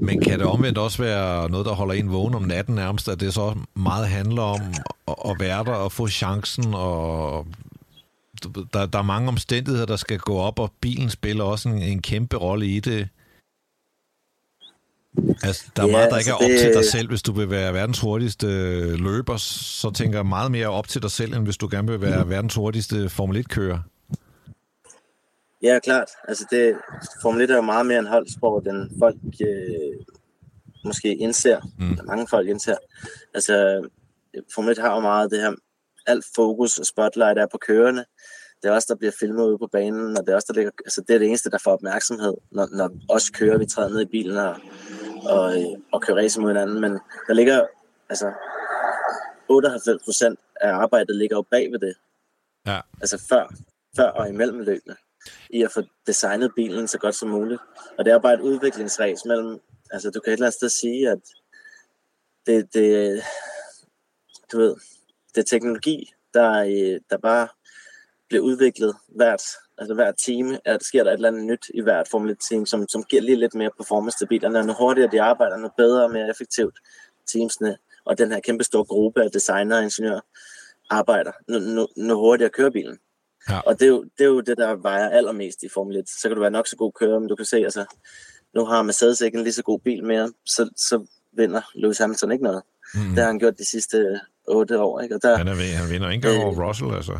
Men 0.00 0.20
kan 0.20 0.38
det 0.38 0.46
omvendt 0.46 0.78
også 0.78 1.02
være 1.02 1.50
noget, 1.50 1.66
der 1.66 1.72
holder 1.72 1.94
en 1.94 2.12
vågen 2.12 2.34
om 2.34 2.42
natten 2.42 2.74
nærmest, 2.74 3.08
at 3.08 3.20
det 3.20 3.34
så 3.34 3.54
meget 3.76 4.06
handler 4.06 4.42
om 4.42 4.60
at, 5.08 5.14
at 5.30 5.36
være 5.40 5.64
der 5.64 5.72
og 5.72 5.92
få 5.92 6.08
chancen, 6.08 6.74
og 6.74 7.46
der, 8.72 8.86
der 8.86 8.98
er 8.98 9.02
mange 9.02 9.28
omstændigheder, 9.28 9.86
der 9.86 9.96
skal 9.96 10.18
gå 10.18 10.36
op, 10.36 10.58
og 10.58 10.72
bilen 10.80 11.10
spiller 11.10 11.44
også 11.44 11.68
en, 11.68 11.82
en 11.82 12.02
kæmpe 12.02 12.36
rolle 12.36 12.66
i 12.66 12.80
det. 12.80 13.08
Altså, 15.42 15.64
der 15.76 15.82
er 15.82 15.86
Ja, 15.86 15.92
meget, 15.92 16.10
der 16.10 16.18
ikke 16.18 16.30
er 16.30 16.34
altså, 16.34 16.44
op 16.44 16.50
det- 16.50 16.60
til 16.60 16.72
dig 16.74 16.84
selv. 16.84 17.08
Hvis 17.08 17.22
du 17.22 17.32
vil 17.32 17.50
være 17.50 17.74
verdens 17.74 18.00
hurtigste 18.00 18.46
løber, 18.96 19.36
så 19.36 19.90
tænker 19.90 20.18
jeg 20.18 20.26
meget 20.26 20.50
mere 20.50 20.68
op 20.68 20.88
til 20.88 21.02
dig 21.02 21.10
selv, 21.10 21.34
end 21.34 21.44
hvis 21.44 21.56
du 21.56 21.68
gerne 21.70 21.88
vil 21.90 22.00
være 22.00 22.28
verdens 22.28 22.54
hurtigste 22.54 23.08
Formel 23.08 23.36
1-kører. 23.40 23.78
Ja, 25.62 25.78
klart. 25.78 26.08
Altså 26.28 26.46
det, 26.50 26.76
Formel 27.22 27.42
1 27.42 27.50
er 27.50 27.54
jo 27.56 27.60
meget 27.62 27.86
mere 27.86 27.98
en 27.98 28.06
holdsport, 28.06 28.66
end 28.66 28.90
folk 28.98 29.16
øh, 29.40 30.04
måske 30.84 31.14
indser, 31.16 31.60
mm. 31.78 31.90
eller 31.90 32.04
mange 32.04 32.26
folk 32.28 32.48
indser. 32.48 32.76
Altså, 33.34 33.88
Formel 34.54 34.70
1 34.72 34.78
har 34.78 34.94
jo 34.94 35.00
meget 35.00 35.30
det 35.30 35.40
her, 35.40 35.52
alt 36.06 36.24
fokus 36.36 36.78
og 36.78 36.86
spotlight 36.86 37.38
er 37.38 37.46
på 37.52 37.58
kørende. 37.66 38.04
Det 38.62 38.70
er 38.70 38.74
også 38.74 38.86
der 38.90 38.96
bliver 38.98 39.12
filmet 39.20 39.44
ude 39.44 39.58
på 39.58 39.68
banen, 39.72 40.16
og 40.18 40.26
det 40.26 40.32
er 40.32 40.36
også 40.36 40.46
der 40.48 40.54
ligger, 40.54 40.70
altså 40.84 41.02
det 41.08 41.14
er 41.14 41.18
det 41.18 41.28
eneste, 41.28 41.50
der 41.50 41.58
får 41.64 41.70
opmærksomhed, 41.72 42.34
når, 42.52 42.68
når 42.72 42.90
os 43.08 43.30
kører, 43.30 43.58
vi 43.58 43.66
træder 43.66 43.88
ned 43.88 44.00
i 44.00 44.04
bilen 44.10 44.36
og, 44.36 44.56
og, 45.26 45.54
og 45.92 46.02
kører 46.02 46.16
race 46.16 46.40
mod 46.40 46.50
hinanden. 46.50 46.80
Men 46.80 46.92
der 47.26 47.32
ligger, 47.32 47.66
altså 48.08 48.32
98 49.48 50.04
procent 50.04 50.38
af 50.60 50.72
arbejdet 50.72 51.16
ligger 51.16 51.36
jo 51.36 51.42
bag 51.42 51.72
ved 51.72 51.78
det. 51.78 51.94
Ja. 52.66 52.80
Altså 53.00 53.26
før, 53.28 53.54
før 53.96 54.08
og 54.08 54.28
imellem 54.28 54.58
løbene. 54.58 54.96
I 55.50 55.62
at 55.62 55.72
få 55.72 55.82
designet 56.06 56.54
bilen 56.56 56.88
så 56.88 56.98
godt 56.98 57.14
som 57.14 57.28
muligt. 57.28 57.60
Og 57.98 58.04
det 58.04 58.12
er 58.12 58.18
bare 58.18 58.34
et 58.34 58.40
udviklingsræs 58.40 59.24
mellem, 59.24 59.60
altså 59.90 60.10
du 60.10 60.20
kan 60.20 60.30
et 60.30 60.32
eller 60.32 60.46
andet 60.46 60.56
sted 60.56 60.68
sige, 60.68 61.10
at 61.10 61.20
det, 62.46 62.74
det, 62.74 63.22
du 64.52 64.58
ved, 64.58 64.76
det 65.34 65.40
er 65.40 65.44
teknologi, 65.44 66.12
der, 66.34 66.50
øh, 66.60 67.00
der 67.10 67.16
bare 67.18 67.48
bliver 68.28 68.42
udviklet 68.42 68.96
hvert, 69.08 69.42
altså 69.78 69.94
hver 69.94 70.12
time, 70.12 70.54
at 70.64 70.80
der 70.80 70.84
sker 70.84 71.04
der 71.04 71.10
et 71.10 71.14
eller 71.14 71.28
andet 71.28 71.44
nyt 71.44 71.66
i 71.74 71.80
hvert 71.80 72.08
Formel 72.10 72.30
1 72.30 72.38
team, 72.50 72.66
som, 72.66 72.88
som 72.88 73.04
giver 73.04 73.22
lige 73.22 73.36
lidt 73.36 73.54
mere 73.54 73.70
performance 73.76 74.18
til 74.18 74.26
bilerne. 74.26 74.66
Nu 74.66 74.72
hurtigere 74.72 75.10
de 75.12 75.22
arbejder, 75.22 75.56
nu 75.56 75.68
bedre 75.76 76.04
og 76.04 76.10
mere 76.10 76.30
effektivt 76.30 76.78
teamsene 77.32 77.76
og 78.04 78.18
den 78.18 78.32
her 78.32 78.40
kæmpe 78.40 78.64
store 78.64 78.84
gruppe 78.84 79.22
af 79.22 79.30
designer 79.30 79.76
og 79.76 79.82
ingeniører 79.82 80.20
arbejder, 80.90 81.32
nu, 81.48 81.58
nu, 81.58 81.88
nu 81.96 82.14
hurtigere 82.14 82.50
kører 82.50 82.70
bilen. 82.70 82.98
Ja. 83.50 83.60
Og 83.60 83.80
det 83.80 83.86
er, 83.86 83.88
jo, 83.88 84.04
det 84.18 84.24
er 84.24 84.28
jo 84.28 84.40
det, 84.40 84.56
der 84.58 84.76
vejer 84.76 85.08
allermest 85.08 85.62
i 85.62 85.68
Formel 85.74 85.96
1. 85.96 86.08
Så 86.08 86.28
kan 86.28 86.34
du 86.34 86.40
være 86.40 86.50
nok 86.50 86.66
så 86.66 86.76
god 86.76 86.92
kører, 86.92 87.18
men 87.18 87.28
du 87.28 87.36
kan 87.36 87.44
se, 87.44 87.56
altså, 87.56 87.84
nu 88.54 88.64
har 88.64 88.82
Mercedes 88.82 89.20
ikke 89.20 89.38
en 89.38 89.44
lige 89.44 89.52
så 89.52 89.62
god 89.62 89.78
bil 89.78 90.04
mere, 90.04 90.32
så, 90.46 90.70
så 90.76 91.06
vinder 91.36 91.60
Lewis 91.74 91.98
Hamilton 91.98 92.32
ikke 92.32 92.44
noget. 92.44 92.62
Mm. 92.94 93.00
Det 93.00 93.18
har 93.18 93.26
han 93.26 93.38
gjort 93.38 93.58
de 93.58 93.64
sidste 93.64 94.20
otte 94.48 94.80
år. 94.80 95.00
Ikke? 95.00 95.14
Og 95.14 95.22
der, 95.22 95.36
han, 95.36 95.48
er, 95.48 95.54
han 95.54 95.90
vinder 95.90 96.10
ikke 96.10 96.28
øh, 96.28 96.44
over 96.44 96.68
Russell, 96.68 96.94
altså. 96.94 97.18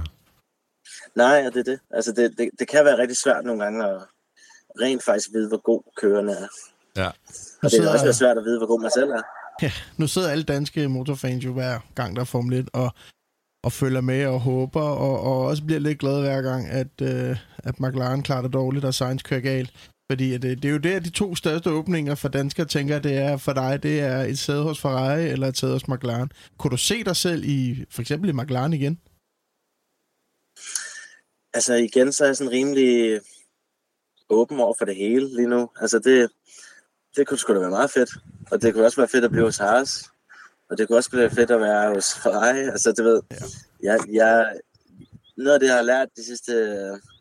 Nej, 1.16 1.42
det 1.42 1.56
er 1.56 1.62
det. 1.62 1.80
Altså, 1.90 2.12
det, 2.12 2.38
det, 2.38 2.50
det 2.58 2.68
kan 2.68 2.84
være 2.84 2.98
rigtig 2.98 3.16
svært 3.16 3.44
nogle 3.44 3.64
gange 3.64 3.84
at 3.84 4.00
rent 4.80 5.04
faktisk 5.04 5.28
vide, 5.32 5.48
hvor 5.48 5.62
god 5.62 5.82
kørende 5.96 6.32
er. 6.32 6.48
Ja. 6.96 7.08
Og 7.62 7.70
det 7.70 7.84
er 7.84 7.92
også 7.92 8.12
svært 8.12 8.38
at 8.38 8.44
vide, 8.44 8.58
hvor 8.58 8.66
god 8.66 8.80
man 8.80 8.90
selv 8.90 9.10
er. 9.10 9.22
Ja, 9.62 9.72
nu 9.96 10.06
sidder 10.06 10.30
alle 10.30 10.44
danske 10.44 10.88
motorfans 10.88 11.44
jo 11.44 11.52
hver 11.52 11.78
gang, 11.94 12.16
der 12.16 12.22
er 12.22 12.26
Formel 12.26 12.58
1, 12.58 12.68
og, 12.72 12.90
og 13.64 13.72
følger 13.72 14.00
med 14.00 14.26
og 14.26 14.40
håber, 14.40 14.80
og, 14.80 15.20
og 15.20 15.46
også 15.46 15.64
bliver 15.64 15.80
lidt 15.80 15.98
glade 15.98 16.20
hver 16.20 16.42
gang, 16.42 16.68
at, 16.68 17.00
øh, 17.02 17.36
at 17.58 17.80
McLaren 17.80 18.22
klarer 18.22 18.42
det 18.42 18.52
dårligt, 18.52 18.84
og 18.84 18.94
Sainz 18.94 19.22
kører 19.22 19.40
galt. 19.40 19.90
Fordi 20.10 20.32
det, 20.32 20.62
det 20.62 20.64
er 20.64 20.72
jo 20.72 20.78
der, 20.78 21.00
de 21.00 21.10
to 21.10 21.34
største 21.34 21.70
åbninger 21.70 22.14
for 22.14 22.28
danskere 22.28 22.66
tænker, 22.66 22.98
det 22.98 23.16
er 23.16 23.36
for 23.36 23.52
dig, 23.52 23.82
det 23.82 24.00
er 24.00 24.18
et 24.18 24.38
sæde 24.38 24.62
hos 24.62 24.80
Ferrari 24.80 25.24
eller 25.28 25.48
et 25.48 25.56
sæde 25.56 25.72
hos 25.72 25.88
McLaren. 25.88 26.30
Kunne 26.58 26.70
du 26.70 26.76
se 26.76 27.04
dig 27.04 27.16
selv 27.16 27.44
i, 27.44 27.84
for 27.90 28.00
eksempel 28.00 28.30
i 28.30 28.32
McLaren 28.32 28.72
igen? 28.72 28.98
Altså 31.54 31.74
igen, 31.74 32.12
så 32.12 32.24
er 32.24 32.28
jeg 32.28 32.36
sådan 32.36 32.52
rimelig 32.52 33.20
åben 34.30 34.60
over 34.60 34.74
for 34.78 34.84
det 34.84 34.96
hele 34.96 35.36
lige 35.36 35.48
nu. 35.48 35.70
Altså 35.80 35.98
det, 35.98 36.30
det 37.16 37.26
kunne 37.26 37.38
sgu 37.38 37.54
da 37.54 37.58
være 37.58 37.70
meget 37.70 37.90
fedt. 37.90 38.10
Og 38.50 38.62
det 38.62 38.74
kunne 38.74 38.84
også 38.84 38.96
være 38.96 39.08
fedt 39.08 39.24
at 39.24 39.30
blive 39.30 39.44
hos 39.44 39.58
Haas. 39.58 40.04
Og 40.70 40.78
det 40.78 40.88
kunne 40.88 40.98
også 40.98 41.10
være 41.12 41.30
fedt 41.30 41.50
at 41.50 41.60
være 41.60 41.94
hos 41.94 42.14
Ferrari. 42.22 42.58
Altså, 42.58 42.92
det 42.92 43.04
ved, 43.04 43.20
ja. 43.30 43.36
jeg, 43.82 43.98
jeg, 44.12 44.52
noget 45.36 45.54
af 45.54 45.60
det, 45.60 45.66
jeg 45.66 45.76
har 45.76 45.82
lært 45.82 46.08
de 46.16 46.24
sidste 46.24 46.52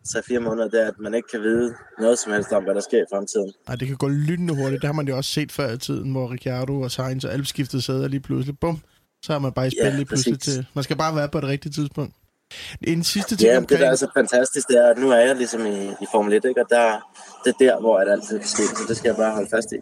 3-4 0.08 0.40
måneder, 0.40 0.70
det 0.70 0.82
er, 0.82 0.88
at 0.88 1.00
man 1.00 1.14
ikke 1.14 1.28
kan 1.32 1.42
vide 1.42 1.76
noget 2.00 2.20
som 2.20 2.32
helst 2.32 2.52
om, 2.52 2.64
hvad 2.64 2.76
der 2.76 2.82
sker 2.82 3.02
i 3.02 3.06
fremtiden. 3.12 3.54
Nej, 3.68 3.76
det 3.76 3.88
kan 3.88 3.98
gå 3.98 4.08
lynende 4.08 4.56
hurtigt. 4.56 4.82
Det 4.82 4.88
har 4.88 4.94
man 4.94 5.08
jo 5.08 5.18
også 5.18 5.32
set 5.32 5.52
før 5.52 5.72
i 5.72 5.78
tiden, 5.78 6.12
hvor 6.12 6.32
Ricciardo 6.32 6.82
og 6.82 6.92
Sainz 6.92 7.24
og 7.24 7.34
alle 7.34 7.46
skiftede 7.46 7.82
sæder 7.82 8.08
lige 8.08 8.20
pludselig. 8.20 8.60
Bum, 8.60 8.82
så 9.22 9.32
har 9.32 9.40
man 9.40 9.54
bare 9.54 9.68
i 9.68 9.70
spil 9.70 9.86
ja, 9.86 9.96
lige 9.96 10.06
pludselig 10.06 10.38
præcis. 10.38 10.54
til. 10.54 10.66
Man 10.74 10.84
skal 10.84 10.98
bare 10.98 11.16
være 11.16 11.30
på 11.30 11.42
det 11.42 11.50
rigtige 11.50 11.72
tidspunkt. 11.72 12.16
En 12.82 13.04
sidste 13.04 13.36
ting 13.36 13.52
ja, 13.52 13.58
omkring... 13.58 13.70
det 13.70 13.80
der 13.80 13.92
er 13.92 13.96
så 13.96 14.08
fantastisk, 14.14 14.68
det 14.68 14.78
er, 14.78 14.90
at 14.90 14.98
nu 14.98 15.12
er 15.12 15.18
jeg 15.18 15.36
ligesom 15.36 15.66
i, 15.66 15.90
i 15.90 16.06
Formel 16.12 16.34
1, 16.34 16.46
ikke? 16.46 16.62
og 16.62 16.70
der, 16.70 17.14
det 17.46 17.54
er 17.54 17.58
der, 17.58 17.80
hvor 17.80 18.00
det 18.00 18.12
altid 18.12 18.40
kan 18.40 18.48
ske, 18.48 18.66
så 18.66 18.84
det 18.88 18.98
skal 18.98 19.10
jeg 19.10 19.16
bare 19.16 19.34
holde 19.34 19.50
fast 19.50 19.72
i. 19.72 19.76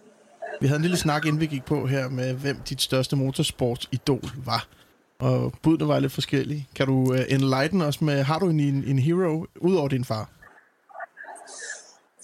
Vi 0.62 0.67
havde 0.67 0.78
en 0.78 0.82
lille 0.82 0.98
snak, 0.98 1.26
inden 1.26 1.41
vi 1.41 1.45
gik 1.45 1.65
på 1.65 1.88
her, 1.88 2.10
med 2.10 2.34
hvem 2.34 2.58
dit 2.69 2.82
største 2.82 3.15
motorsportsidol 3.15 4.30
var. 4.45 4.67
Og 5.19 5.54
budene 5.62 5.88
var 5.88 6.00
lidt 6.00 6.12
forskellige. 6.12 6.67
Kan 6.76 6.88
du 6.88 6.93
uh, 6.93 7.19
enlighten 7.30 7.82
os 7.82 8.02
med, 8.02 8.24
har 8.24 8.39
du 8.39 8.50
en, 8.50 8.60
en 8.60 9.00
hero, 9.00 9.45
ud 9.62 9.76
over 9.76 9.88
din 9.88 10.06
far? 10.06 10.30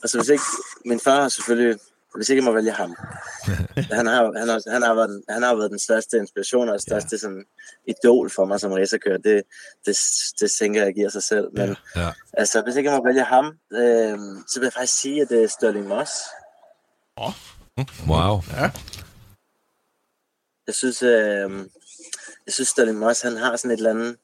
Altså 0.04 0.17
hvis 0.17 0.30
ikke, 0.30 0.43
min 0.86 1.00
far 1.00 1.21
har 1.21 1.30
selvfølgelig, 1.30 1.80
hvis 2.17 2.30
ikke 2.30 2.39
jeg 2.39 2.43
må 2.43 2.51
vælge 2.51 2.71
ham. 2.71 2.95
han, 3.97 4.06
har, 4.06 4.39
han, 4.39 4.47
har, 4.47 4.71
han, 4.71 4.82
har 4.82 4.93
været, 4.93 5.23
han 5.30 5.43
har 5.43 5.56
været 5.56 5.71
den 5.71 5.80
største 5.80 6.17
inspiration 6.17 6.69
og 6.69 6.73
den 6.73 6.82
største 6.82 7.10
ja. 7.12 7.17
sådan, 7.17 7.45
idol 7.88 8.30
for 8.30 8.45
mig 8.45 8.60
som 8.60 8.71
racerkører. 8.71 9.17
Det, 9.17 9.43
det, 9.86 9.97
det 10.39 10.51
tænker 10.51 10.84
jeg 10.84 10.93
giver 10.93 11.10
sig 11.10 11.23
selv. 11.23 11.47
Men 11.53 11.75
ja. 11.95 12.01
Ja. 12.01 12.12
altså, 12.34 12.62
hvis 12.62 12.75
ikke 12.75 12.89
jeg 12.89 12.97
må 12.97 13.06
vælge 13.08 13.23
ham, 13.23 13.45
øh, 13.73 14.17
så 14.47 14.60
vil 14.60 14.65
jeg 14.65 14.73
faktisk 14.73 15.01
sige, 15.01 15.21
at 15.21 15.30
det 15.30 15.43
er 15.43 15.47
Sterling 15.47 15.88
Moss. 15.88 16.12
Oh. 17.15 17.34
Wow. 18.08 18.41
Ja. 18.51 18.71
Jeg 20.67 20.75
synes, 20.75 21.03
øh, 21.03 21.49
jeg 22.45 22.53
synes 22.53 22.69
Sterling 22.69 22.99
Moss, 22.99 23.21
han 23.21 23.38
har 23.38 23.56
sådan 23.56 23.71
et 23.71 23.77
eller 23.77 23.89
andet, 23.89 24.17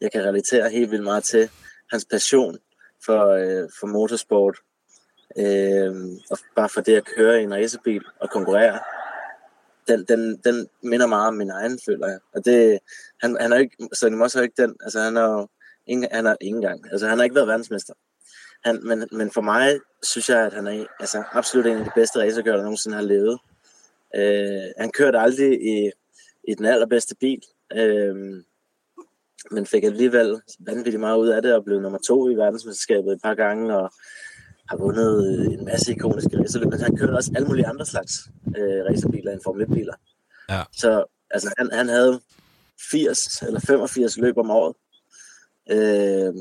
jeg 0.00 0.12
kan 0.12 0.24
relatere 0.24 0.70
helt 0.70 0.90
vildt 0.90 1.04
meget 1.04 1.24
til. 1.24 1.50
Hans 1.90 2.06
passion 2.10 2.58
for, 3.04 3.28
øh, 3.28 3.68
for 3.80 3.86
motorsport. 3.86 4.56
Øh, 5.38 5.94
og 6.30 6.38
bare 6.56 6.68
for 6.68 6.80
det 6.80 6.96
at 6.96 7.04
køre 7.16 7.40
i 7.40 7.44
en 7.44 7.54
racerbil 7.54 8.02
og 8.20 8.30
konkurrere. 8.30 8.78
Den, 9.88 10.04
den, 10.04 10.36
den 10.44 10.68
minder 10.82 11.06
meget 11.06 11.28
om 11.28 11.34
min 11.34 11.50
egen, 11.50 11.78
føler 11.86 12.08
jeg. 12.08 12.18
Og 12.34 12.44
det, 12.44 12.78
han, 13.22 13.36
han 13.40 13.52
er 13.52 13.56
ikke, 13.56 13.88
Sterling 13.92 14.18
Moss 14.18 14.34
er 14.34 14.42
ikke 14.42 14.62
den, 14.62 14.76
altså 14.80 15.00
han 15.00 15.16
er 15.16 15.46
ingen, 15.86 16.08
han 16.12 16.26
er 16.26 16.36
ingen 16.40 16.62
gang, 16.62 16.92
altså 16.92 17.08
han 17.08 17.18
har 17.18 17.24
ikke 17.24 17.34
været 17.34 17.48
verdensmester. 17.48 17.94
Han, 18.64 18.80
men, 18.82 19.08
men 19.12 19.30
for 19.30 19.40
mig 19.40 19.78
synes 20.02 20.28
jeg, 20.28 20.46
at 20.46 20.52
han 20.52 20.66
er 20.66 20.86
altså, 21.00 21.24
absolut 21.32 21.66
en 21.66 21.78
af 21.78 21.84
de 21.84 21.90
bedste 21.94 22.18
racerkører, 22.18 22.56
der 22.56 22.62
nogensinde 22.62 22.96
har 22.96 23.04
levet. 23.04 23.38
Øh, 24.14 24.72
han 24.78 24.92
kørte 24.92 25.18
aldrig 25.18 25.62
i, 25.62 25.90
i 26.48 26.54
den 26.54 26.64
allerbedste 26.64 27.16
bil, 27.16 27.42
øh, 27.72 28.42
men 29.50 29.66
fik 29.66 29.84
alligevel 29.84 30.40
vanvittigt 30.58 31.00
meget 31.00 31.18
ud 31.18 31.28
af 31.28 31.42
det 31.42 31.54
og 31.54 31.64
blev 31.64 31.80
nummer 31.80 31.98
to 31.98 32.30
i 32.30 32.34
verdensmesterskabet 32.34 33.12
et 33.12 33.22
par 33.22 33.34
gange 33.34 33.76
og 33.76 33.92
har 34.68 34.76
vundet 34.76 35.46
en 35.52 35.64
masse 35.64 35.92
ikoniske 35.92 36.38
racerløb, 36.38 36.70
men 36.70 36.80
han 36.80 36.96
kørte 36.96 37.12
også 37.12 37.32
alle 37.36 37.48
mulige 37.48 37.66
andre 37.66 37.86
slags 37.86 38.12
øh, 38.56 38.84
racerbiler 38.84 39.32
end 39.32 39.40
Formel 39.44 39.66
1-biler. 39.66 39.94
Ja. 40.50 40.62
Så 40.72 41.04
altså, 41.30 41.54
han, 41.58 41.70
han 41.72 41.88
havde 41.88 42.20
80 42.90 43.42
eller 43.42 43.60
85 43.60 44.18
løb 44.18 44.38
om 44.38 44.50
året. 44.50 44.74
Øh, 45.70 46.34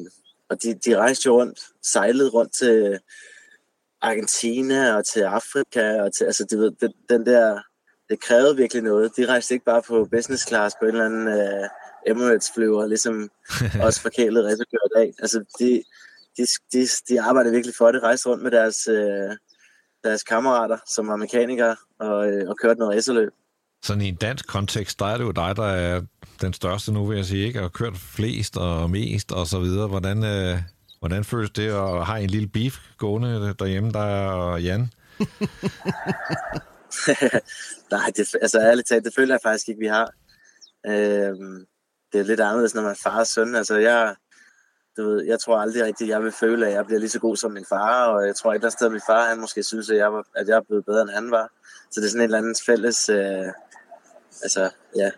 og 0.49 0.63
de, 0.63 0.73
de 0.73 0.97
rejste 0.97 1.27
jo 1.27 1.39
rundt, 1.39 1.59
sejlede 1.83 2.29
rundt 2.29 2.53
til 2.53 2.99
Argentina 4.01 4.95
og 4.95 5.05
til 5.05 5.21
Afrika, 5.21 6.01
og 6.01 6.13
til, 6.13 6.25
altså, 6.25 6.45
du 6.51 6.57
ved, 6.57 6.89
den, 7.09 7.25
der, 7.25 7.61
det 8.09 8.19
krævede 8.21 8.57
virkelig 8.57 8.83
noget. 8.83 9.17
De 9.17 9.25
rejste 9.25 9.53
ikke 9.53 9.65
bare 9.65 9.81
på 9.81 10.07
business 10.11 10.47
class 10.47 10.75
på 10.79 10.85
en 10.85 10.91
eller 10.91 11.05
anden 11.05 11.27
uh, 11.27 11.67
Emirates-flyver, 12.07 12.85
ligesom 12.85 13.29
også 13.85 14.01
forkælede 14.01 14.45
racerkører 14.45 14.85
i 14.85 14.95
dag. 14.99 15.13
Altså, 15.19 15.43
de, 15.59 15.83
de, 16.37 16.47
de, 16.73 16.87
de 17.09 17.21
arbejdede 17.21 17.53
virkelig 17.53 17.75
for 17.75 17.91
det, 17.91 18.03
rejste 18.03 18.29
rundt 18.29 18.43
med 18.43 18.51
deres, 18.51 18.87
uh, 18.87 19.35
deres 20.03 20.23
kammerater, 20.23 20.77
som 20.87 21.07
var 21.07 21.15
mekanikere, 21.15 21.75
og, 21.99 22.27
uh, 22.27 22.49
og 22.49 22.57
kørte 22.57 22.79
noget 22.79 22.95
racerløb. 22.95 23.31
Sådan 23.83 24.01
i 24.01 24.07
en 24.07 24.15
dansk 24.15 24.47
kontekst, 24.47 24.99
der 24.99 25.05
er 25.05 25.17
det 25.17 25.23
jo 25.23 25.31
dig, 25.31 25.55
der 25.55 25.65
er 25.65 26.01
den 26.41 26.53
største 26.53 26.91
nu, 26.91 27.05
vil 27.05 27.15
jeg 27.15 27.25
sige, 27.25 27.47
ikke? 27.47 27.61
Og 27.61 27.73
kørt 27.73 27.97
flest 27.97 28.57
og 28.57 28.89
mest 28.89 29.31
og 29.31 29.47
så 29.47 29.59
videre. 29.59 29.87
Hvordan, 29.87 30.23
øh, 30.23 30.59
hvordan 30.99 31.23
føles 31.23 31.51
det 31.51 31.69
at 31.69 32.05
have 32.05 32.23
en 32.23 32.29
lille 32.29 32.47
beef 32.47 32.77
gående 32.97 33.55
derhjemme, 33.59 33.91
der 33.91 34.29
og 34.29 34.63
Jan? 34.63 34.79
Nej, 37.91 38.11
det, 38.15 38.35
altså 38.41 38.59
ærligt 38.59 38.87
talt, 38.87 39.05
det 39.05 39.13
føler 39.15 39.33
jeg 39.33 39.39
faktisk 39.43 39.67
ikke, 39.69 39.79
vi 39.79 39.87
har. 39.87 40.11
Øhm, 40.87 41.65
det 42.13 42.19
er 42.19 42.23
lidt 42.23 42.39
anderledes, 42.39 42.75
når 42.75 42.81
man 42.81 42.91
er 42.91 42.99
far 43.03 43.19
og 43.19 43.27
søn. 43.27 43.55
Altså, 43.55 43.77
jeg, 43.77 44.15
du 44.97 45.09
ved, 45.09 45.25
jeg 45.25 45.39
tror 45.39 45.57
aldrig 45.57 45.83
rigtigt, 45.83 46.09
jeg 46.09 46.23
vil 46.23 46.31
føle, 46.31 46.67
at 46.67 46.73
jeg 46.73 46.85
bliver 46.85 46.99
lige 46.99 47.09
så 47.09 47.19
god 47.19 47.35
som 47.35 47.51
min 47.51 47.65
far, 47.69 48.05
og 48.07 48.27
jeg 48.27 48.35
tror 48.35 48.53
ikke, 48.53 48.63
der 48.63 48.69
sted 48.69 48.89
min 48.89 49.01
far, 49.07 49.29
han 49.29 49.39
måske 49.39 49.63
synes, 49.63 49.89
at 49.89 49.97
jeg, 49.97 50.13
var, 50.13 50.23
at 50.35 50.47
jeg 50.47 50.55
er 50.57 50.61
blevet 50.61 50.85
bedre, 50.85 51.01
end 51.01 51.09
han 51.09 51.31
var. 51.31 51.51
Så 51.91 51.99
det 51.99 52.05
er 52.05 52.09
sådan 52.09 52.21
et 52.21 52.23
eller 52.23 52.37
andet 52.37 52.57
fælles, 52.65 53.09
øh, 53.09 53.47
altså, 54.43 54.69
ja. 54.95 55.11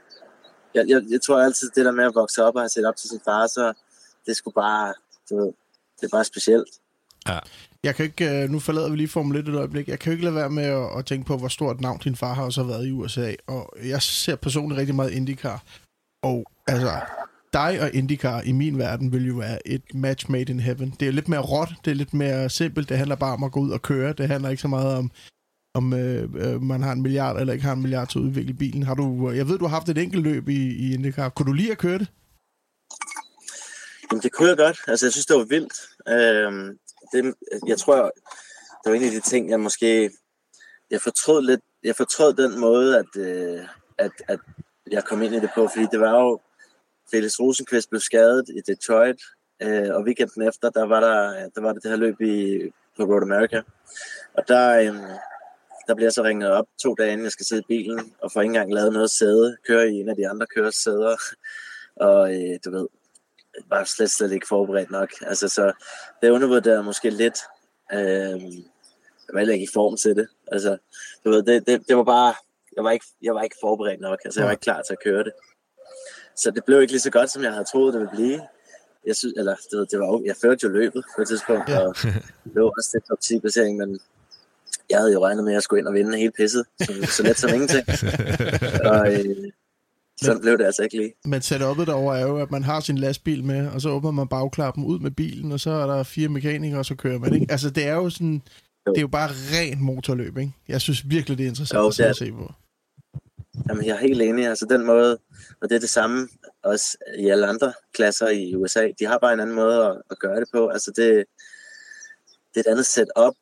Jeg, 0.73 0.85
jeg, 0.87 1.01
jeg 1.09 1.21
tror 1.21 1.41
altid, 1.41 1.69
det 1.75 1.85
der 1.85 1.91
med 1.91 2.03
at 2.03 2.15
vokse 2.15 2.43
op 2.43 2.55
og 2.55 2.61
have 2.61 2.69
set 2.69 2.85
op 2.85 2.95
til 2.95 3.09
sin 3.09 3.19
far, 3.25 3.47
så 3.47 3.73
det 4.25 4.35
skulle 4.37 4.53
bare, 4.53 4.93
du 5.29 5.37
ved, 5.37 5.53
det 6.01 6.05
er 6.05 6.17
bare 6.17 6.23
specielt. 6.23 6.69
Ja. 7.27 7.39
Jeg 7.83 7.95
kan 7.95 8.05
ikke, 8.05 8.43
øh, 8.43 8.49
nu 8.49 8.59
forlader 8.59 8.89
vi 8.89 8.95
lige 8.95 9.07
Formel 9.07 9.37
1 9.37 9.47
et 9.47 9.55
øjeblik, 9.55 9.87
jeg 9.87 9.99
kan 9.99 10.11
jo 10.11 10.11
ikke 10.11 10.23
lade 10.23 10.35
være 10.35 10.49
med 10.49 10.63
at, 10.63 10.97
at 10.97 11.05
tænke 11.05 11.25
på, 11.25 11.37
hvor 11.37 11.47
stort 11.47 11.81
navn 11.81 11.99
din 12.03 12.15
far 12.15 12.33
har 12.33 12.43
også 12.43 12.63
været 12.63 12.87
i 12.87 12.91
USA, 12.91 13.33
og 13.47 13.73
jeg 13.83 14.01
ser 14.01 14.35
personligt 14.35 14.79
rigtig 14.79 14.95
meget 14.95 15.11
IndyCar, 15.11 15.63
og 16.21 16.45
altså, 16.67 16.91
dig 17.59 17.81
og 17.81 17.93
IndyCar 17.93 18.41
i 18.41 18.51
min 18.51 18.77
verden 18.77 19.11
vil 19.13 19.27
jo 19.27 19.35
være 19.35 19.67
et 19.67 19.85
match 19.93 20.31
made 20.31 20.51
in 20.53 20.59
heaven. 20.59 20.93
Det 20.99 21.07
er 21.07 21.11
lidt 21.11 21.29
mere 21.29 21.41
råt, 21.41 21.73
det 21.85 21.91
er 21.91 21.95
lidt 21.95 22.13
mere 22.13 22.49
simpelt, 22.49 22.89
det 22.89 22.97
handler 22.97 23.15
bare 23.15 23.33
om 23.33 23.43
at 23.43 23.51
gå 23.51 23.59
ud 23.59 23.71
og 23.71 23.81
køre, 23.81 24.13
det 24.13 24.27
handler 24.27 24.49
ikke 24.49 24.61
så 24.61 24.67
meget 24.67 24.97
om 24.97 25.11
om 25.75 25.93
øh, 25.93 26.23
øh, 26.43 26.61
man 26.61 26.81
har 26.83 26.91
en 26.91 27.01
milliard 27.01 27.39
eller 27.39 27.53
ikke 27.53 27.65
har 27.65 27.73
en 27.73 27.81
milliard 27.81 28.07
til 28.07 28.19
at 28.19 28.23
udvikle 28.23 28.53
bilen. 28.53 28.83
Har 28.83 28.95
du, 28.95 29.31
jeg 29.31 29.47
ved, 29.47 29.57
du 29.57 29.65
har 29.65 29.75
haft 29.75 29.89
et 29.89 29.97
enkelt 29.97 30.23
løb 30.23 30.49
i, 30.49 30.61
i 30.83 30.93
IndyCar. 30.93 31.29
Kunne 31.29 31.47
du 31.47 31.53
lige 31.53 31.71
at 31.71 31.77
køre 31.77 31.99
det? 31.99 32.07
Jamen, 34.11 34.21
det 34.23 34.31
kunne 34.31 34.49
jeg 34.49 34.57
godt. 34.57 34.77
Altså, 34.87 35.05
jeg 35.05 35.13
synes, 35.13 35.25
det 35.25 35.37
var 35.37 35.43
vildt. 35.43 35.73
Øhm, 36.15 36.77
det, 37.11 37.33
jeg 37.67 37.77
tror, 37.77 37.95
det 38.83 38.91
var 38.91 38.93
en 38.93 39.03
af 39.03 39.11
de 39.11 39.19
ting, 39.19 39.49
jeg 39.49 39.59
måske... 39.59 40.11
Jeg 40.91 41.01
fortrød 41.01 41.41
lidt... 41.41 41.61
Jeg 41.83 41.95
fortrød 41.95 42.33
den 42.33 42.59
måde, 42.59 42.99
at, 42.99 43.11
øh, 43.17 43.59
at, 43.97 44.11
at 44.27 44.39
jeg 44.91 45.03
kom 45.03 45.21
ind 45.21 45.35
i 45.35 45.39
det 45.39 45.49
på, 45.55 45.69
fordi 45.73 45.87
det 45.91 45.99
var 45.99 46.11
jo... 46.21 46.41
Felix 47.11 47.39
Rosenqvist 47.39 47.89
blev 47.89 48.01
skadet 48.01 48.49
i 48.49 48.61
Detroit, 48.67 49.21
øh, 49.61 49.95
og 49.95 50.03
weekenden 50.03 50.47
efter, 50.47 50.69
der 50.69 50.85
var 50.85 50.99
der, 50.99 51.49
der 51.55 51.61
var 51.61 51.73
det 51.73 51.83
det 51.83 51.91
her 51.91 51.97
løb 51.97 52.21
i, 52.21 52.61
på 52.97 53.03
Road 53.03 53.21
America. 53.21 53.61
Og 54.33 54.47
der, 54.47 54.79
øh, 54.79 54.95
der 55.87 55.95
bliver 55.95 56.05
jeg 56.05 56.13
så 56.13 56.23
ringet 56.23 56.51
op 56.51 56.65
to 56.83 56.95
dage 56.95 57.11
inden 57.11 57.23
jeg 57.23 57.31
skal 57.31 57.45
sidde 57.45 57.61
i 57.61 57.67
bilen, 57.67 58.13
og 58.21 58.31
får 58.31 58.41
ikke 58.41 58.49
engang 58.49 58.73
lavet 58.73 58.93
noget 58.93 59.11
sæde, 59.11 59.57
køre 59.67 59.89
i 59.89 59.99
en 59.99 60.09
af 60.09 60.15
de 60.15 60.29
andre 60.29 60.45
køres 60.55 60.75
sæder. 60.75 61.15
Og 61.95 62.33
øh, 62.35 62.59
du 62.65 62.71
ved, 62.71 62.87
var 63.69 63.83
slet, 63.83 64.11
slet 64.11 64.31
ikke 64.31 64.47
forberedt 64.47 64.91
nok. 64.91 65.09
Altså, 65.21 65.49
så 65.49 65.73
det 66.21 66.29
undervurderede 66.29 66.83
måske 66.83 67.09
lidt. 67.09 67.37
Øh, 67.93 68.41
jeg 69.27 69.33
var 69.33 69.39
heller 69.39 69.53
ikke 69.53 69.63
i 69.63 69.73
form 69.73 69.97
til 69.97 70.15
det. 70.15 70.27
Altså, 70.51 70.77
du 71.25 71.29
ved, 71.29 71.43
det, 71.43 71.67
det, 71.67 71.87
det 71.87 71.97
var 71.97 72.03
bare, 72.03 72.33
jeg 72.75 72.83
var, 72.83 72.91
ikke, 72.91 73.05
jeg 73.21 73.35
var 73.35 73.41
ikke 73.41 73.55
forberedt 73.61 74.01
nok. 74.01 74.19
Altså, 74.25 74.39
jeg 74.39 74.45
var 74.45 74.51
ikke 74.51 74.61
klar 74.61 74.81
til 74.81 74.93
at 74.93 75.03
køre 75.03 75.23
det. 75.23 75.33
Så 76.37 76.51
det 76.51 76.63
blev 76.65 76.81
ikke 76.81 76.93
lige 76.93 77.01
så 77.01 77.11
godt, 77.11 77.29
som 77.31 77.43
jeg 77.43 77.51
havde 77.51 77.65
troet, 77.71 77.93
det 77.93 77.99
ville 78.01 78.15
blive. 78.15 78.41
Jeg 79.07 79.15
synes, 79.15 79.33
eller 79.37 79.55
det, 79.71 79.91
det 79.91 79.99
var, 79.99 80.21
jeg 80.25 80.35
førte 80.41 80.59
jo 80.63 80.69
løbet 80.69 81.03
på 81.15 81.21
et 81.21 81.27
tidspunkt, 81.27 81.69
ja. 81.69 81.79
og 81.79 81.95
det 82.53 82.55
var 82.55 82.71
også 82.77 82.89
det 82.93 83.03
top 83.09 83.19
10 83.19 83.39
placering, 83.39 83.77
men 83.77 83.99
jeg 84.89 84.99
havde 84.99 85.13
jo 85.13 85.25
regnet 85.25 85.43
med, 85.43 85.51
at 85.51 85.53
jeg 85.53 85.63
skulle 85.63 85.79
ind 85.79 85.87
og 85.87 85.93
vinde 85.93 86.17
hele 86.17 86.31
pisset, 86.31 86.65
så, 86.79 86.93
så 87.15 87.23
let 87.23 87.39
som 87.39 87.49
ingenting. 87.53 87.85
og, 88.91 89.13
øh, 89.13 89.51
sådan 90.21 90.41
blev 90.41 90.57
det 90.57 90.65
altså 90.65 90.83
ikke 90.83 90.97
lige. 90.97 91.13
Men 91.25 91.41
setupet 91.41 91.87
derovre 91.87 92.19
er 92.19 92.27
jo, 92.27 92.37
at 92.37 92.51
man 92.51 92.63
har 92.63 92.79
sin 92.79 92.97
lastbil 92.97 93.43
med, 93.43 93.67
og 93.67 93.81
så 93.81 93.89
åbner 93.89 94.11
man 94.11 94.27
bagklappen 94.27 94.85
ud 94.85 94.99
med 94.99 95.11
bilen, 95.11 95.51
og 95.51 95.59
så 95.59 95.71
er 95.71 95.87
der 95.87 96.03
fire 96.03 96.29
mekanikere, 96.29 96.79
og 96.79 96.85
så 96.85 96.95
kører 96.95 97.19
man, 97.19 97.33
ikke? 97.33 97.47
Altså, 97.49 97.69
det 97.69 97.87
er 97.87 97.93
jo 97.93 98.09
sådan... 98.09 98.41
Jo. 98.87 98.91
Det 98.91 98.97
er 98.97 99.01
jo 99.01 99.07
bare 99.07 99.29
rent 99.31 99.81
motorløb, 99.81 100.37
ikke? 100.37 100.51
Jeg 100.67 100.81
synes 100.81 101.09
virkelig, 101.09 101.37
det 101.37 101.43
er 101.43 101.47
interessant 101.47 101.99
jo, 101.99 102.03
at, 102.03 102.09
at 102.09 102.15
se 102.15 102.31
på. 102.31 102.53
Jamen, 103.69 103.85
jeg 103.85 103.95
er 103.95 103.99
helt 103.99 104.21
enig. 104.21 104.47
Altså, 104.47 104.65
den 104.65 104.85
måde, 104.85 105.17
og 105.61 105.69
det 105.69 105.75
er 105.75 105.79
det 105.79 105.89
samme 105.89 106.29
også 106.63 106.97
i 107.17 107.29
alle 107.29 107.47
andre 107.47 107.73
klasser 107.93 108.27
i 108.27 108.55
USA. 108.55 108.89
De 108.99 109.05
har 109.05 109.17
bare 109.17 109.33
en 109.33 109.39
anden 109.39 109.55
måde 109.55 109.85
at, 109.85 110.01
at 110.11 110.19
gøre 110.19 110.39
det 110.39 110.47
på. 110.53 110.67
Altså, 110.67 110.91
det, 110.95 111.25
det 112.53 112.55
er 112.55 112.69
et 112.69 112.71
andet 112.71 112.85
setup 112.85 113.35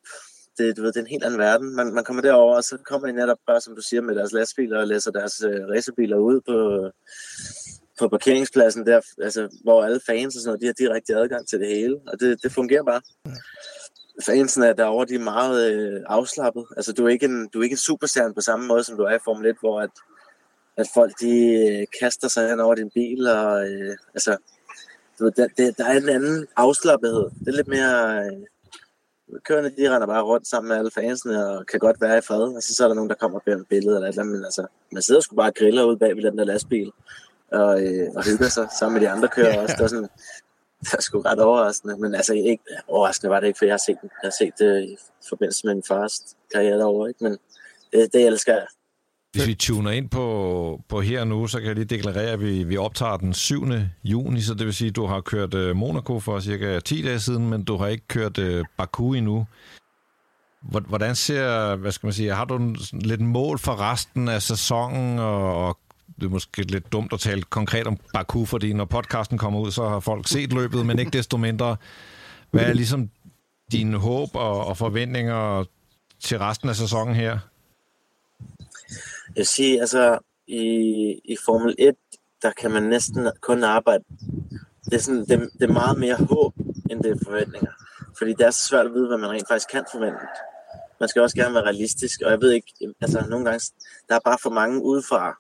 det, 0.58 0.78
du 0.78 0.82
ved, 0.82 0.92
det 0.92 0.98
er 0.98 1.04
en 1.04 1.16
helt 1.16 1.24
anden 1.24 1.40
verden. 1.40 1.76
Man, 1.76 1.94
man 1.94 2.04
kommer 2.04 2.22
derover, 2.22 2.56
og 2.56 2.64
så 2.64 2.78
kommer 2.86 3.08
de 3.08 3.14
netop 3.14 3.38
bare, 3.48 3.62
som 3.62 3.76
du 3.76 3.82
siger, 3.82 4.02
med 4.02 4.16
deres 4.16 4.32
lastbiler 4.32 4.80
og 4.80 4.88
læser 4.88 5.12
deres 5.12 5.42
øh, 5.42 5.68
racerbiler 5.70 6.18
ud 6.18 6.42
på, 6.42 6.90
på 8.00 8.08
parkeringspladsen 8.08 8.86
der, 8.86 9.02
altså, 9.22 9.58
hvor 9.64 9.84
alle 9.84 10.00
fans 10.06 10.36
og 10.36 10.42
sådan 10.42 10.48
noget, 10.48 10.62
de 10.62 10.66
har 10.66 10.74
direkte 10.74 11.16
adgang 11.16 11.48
til 11.48 11.60
det 11.60 11.68
hele, 11.68 11.98
og 12.08 12.20
det, 12.20 12.44
det 12.44 12.52
fungerer 12.52 12.84
bare. 12.84 13.02
Fansen 14.26 14.64
er 14.64 14.74
derovre, 14.74 15.06
de 15.06 15.16
er 15.16 15.20
meget 15.20 15.74
øh, 15.74 16.02
afslappet. 16.06 16.66
Altså, 16.78 16.94
du 16.94 17.06
er, 17.06 17.10
ikke 17.10 17.26
en, 17.26 17.48
du 17.48 17.60
er 17.60 17.64
ikke 17.64 17.74
en 17.74 17.78
superstjerne 17.78 18.34
på 18.34 18.42
samme 18.42 18.68
måde, 18.68 18.84
som 18.84 18.98
du 18.98 19.04
er 19.04 19.16
i 19.16 19.20
Formel 19.24 19.50
1, 19.50 19.56
hvor 19.60 19.82
at, 19.82 19.90
at 20.78 20.88
folk 20.94 21.12
de 21.20 21.36
øh, 21.54 21.88
kaster 22.00 22.28
sig 22.28 22.50
hen 22.50 22.60
over 22.60 22.76
din 22.76 22.90
bil, 22.90 23.28
og 23.28 23.70
øh, 23.70 23.98
altså, 24.14 24.38
du 25.20 25.24
ved, 25.24 25.32
der, 25.32 25.48
det, 25.58 25.78
der 25.78 25.86
er 25.86 25.98
en 25.98 26.10
anden 26.10 26.48
afslappethed. 26.56 27.30
Det 27.40 27.48
er 27.48 27.52
lidt 27.52 27.68
mere... 27.68 28.26
Øh, 28.26 28.46
kørende, 29.44 29.72
de 29.78 29.96
render 29.96 30.08
bare 30.08 30.24
rundt 30.24 30.48
sammen 30.48 30.68
med 30.68 30.78
alle 30.78 30.92
fansene 30.92 31.48
og 31.48 31.66
kan 31.66 31.80
godt 31.80 32.02
være 32.02 32.18
i 32.18 32.22
fred. 32.22 32.56
Og 32.56 32.64
så, 32.64 32.76
så 32.76 32.84
er 32.84 32.88
der 32.88 32.96
nogen, 32.96 33.10
der 33.10 33.16
kommer 33.16 33.40
og 33.40 33.44
beder 33.46 33.58
et 33.58 33.68
billede 33.70 33.96
eller 33.96 34.08
et 34.08 34.12
eller 34.12 34.24
andet. 34.24 34.36
Men 34.36 34.46
altså, 34.46 34.68
man 34.92 35.02
sidder 35.02 35.22
sgu 35.22 35.36
bare 35.36 35.50
og 35.50 35.56
griller 35.56 35.84
ud 35.84 35.98
bag 35.98 36.16
ved 36.16 36.24
den 36.24 36.38
der 36.38 36.44
lastbil 36.44 36.92
og, 37.52 37.84
øh, 37.84 38.08
og 38.16 38.26
hygger 38.26 38.50
sig 38.50 38.68
sammen 38.80 38.94
med 38.94 39.08
de 39.08 39.12
andre 39.14 39.28
kører 39.28 39.62
også. 39.62 39.76
Det 39.78 39.84
er 39.84 39.88
sådan, 39.88 40.10
det 40.92 40.94
er 40.94 41.02
sgu 41.02 41.22
ret 41.22 41.40
overraskende. 41.40 41.98
Men 41.98 42.16
altså, 42.16 42.34
ikke, 42.34 42.64
overraskende 42.88 43.30
var 43.30 43.40
det 43.40 43.48
ikke, 43.48 43.58
for 43.58 43.66
jeg 43.66 43.74
har 43.74 43.84
set, 43.86 43.98
jeg 44.02 44.10
har 44.24 44.36
set 44.40 44.54
det 44.60 44.84
i 44.84 44.98
forbindelse 45.30 45.68
med 45.68 45.76
min 45.76 45.84
fars 45.88 46.36
karriere 46.54 46.78
derovre. 46.78 47.10
Ikke? 47.10 47.24
Men 47.24 47.38
det, 47.94 48.14
det 48.14 48.28
elsker 48.28 48.54
jeg. 48.54 48.68
Hvis 49.34 49.48
vi 49.48 49.56
tuner 49.56 49.92
ind 49.92 50.10
på, 50.10 50.82
på 50.90 51.02
her 51.02 51.24
nu, 51.24 51.48
så 51.48 51.58
kan 51.58 51.68
jeg 51.68 51.76
lige 51.76 51.86
deklarere, 51.86 52.32
at 52.32 52.42
vi, 52.42 52.64
vi 52.64 52.78
optager 52.78 53.18
den 53.18 53.34
7. 53.34 53.66
juni, 54.04 54.42
så 54.42 54.54
det 54.54 54.66
vil 54.66 54.74
sige, 54.74 54.90
at 54.90 54.96
du 54.96 55.06
har 55.06 55.22
kørt 55.22 55.54
øh, 55.54 55.76
Monaco 55.76 56.20
for 56.20 56.40
cirka 56.40 56.80
10 56.80 57.02
dage 57.02 57.20
siden, 57.20 57.50
men 57.50 57.64
du 57.64 57.78
har 57.78 57.88
ikke 57.88 58.08
kørt 58.08 58.38
øh, 58.38 58.66
Baku 58.78 59.14
endnu. 59.14 59.48
Hvordan 60.62 61.16
ser, 61.16 61.76
hvad 61.76 61.92
skal 61.92 62.08
man 62.08 62.14
sige, 62.14 62.34
har 62.34 62.46
du 62.46 62.76
lidt 62.94 63.22
mål 63.22 63.60
for 63.60 63.92
resten 63.92 64.28
af 64.28 64.42
sæsonen, 64.42 65.20
og, 65.20 65.68
og 65.68 65.78
det 66.20 66.26
er 66.26 66.30
måske 66.30 66.62
lidt 66.62 66.92
dumt 66.92 67.14
at 67.14 67.20
tale 67.20 67.42
konkret 67.42 67.88
om 67.88 67.98
Baku, 68.14 68.46
fordi 68.46 68.74
når 68.74 68.86
podcasten 68.86 69.38
kommer 69.38 69.60
ud, 69.60 69.72
så 69.72 69.90
har 69.90 70.00
folk 70.00 70.28
set 70.28 70.54
løbet, 70.54 70.86
men 70.86 71.00
ikke 71.00 71.12
desto 71.12 71.38
mindre. 71.38 71.78
Hvad 72.52 72.64
er 72.64 72.74
ligesom 72.74 73.10
dine 73.72 73.98
håb 73.98 74.36
og, 74.36 74.66
og 74.66 74.78
forventninger 74.78 75.66
til 76.20 76.40
resten 76.40 76.70
af 76.70 76.76
sæsonen 76.76 77.16
her? 77.16 77.40
Jeg 79.36 79.48
siger, 79.48 79.82
altså 79.82 80.20
i, 80.48 80.62
i 81.26 81.38
Formel 81.46 81.76
1, 81.80 81.96
der 82.42 82.52
kan 82.52 82.72
man 82.72 82.84
næsten 82.84 83.28
kun 83.42 83.64
arbejde. 83.64 84.04
Det 84.86 84.94
er, 84.94 85.00
sådan, 85.00 85.26
det, 85.26 85.50
det 85.60 85.70
er 85.70 85.74
meget 85.74 86.00
mere 86.00 86.16
håb, 86.16 86.54
end 86.90 87.04
det 87.04 87.12
er 87.12 87.26
forventninger. 87.26 87.72
Fordi 88.18 88.34
det 88.34 88.46
er 88.46 88.52
så 88.52 88.66
svært 88.66 88.86
at 88.86 88.94
vide, 88.94 89.08
hvad 89.08 89.18
man 89.18 89.30
rent 89.30 89.48
faktisk 89.48 89.70
kan 89.70 89.86
forvente. 89.92 90.18
Man 91.00 91.10
skal 91.10 91.22
også 91.22 91.36
gerne 91.36 91.54
være 91.54 91.64
realistisk, 91.64 92.22
og 92.22 92.32
jeg 92.32 92.42
ved 92.42 92.52
ikke, 92.52 92.74
altså 93.02 93.26
nogle 93.30 93.46
gange, 93.46 93.66
der 94.10 94.16
er 94.16 94.20
bare 94.26 94.38
for 94.44 94.50
mange 94.50 94.84
udefra 94.84 95.38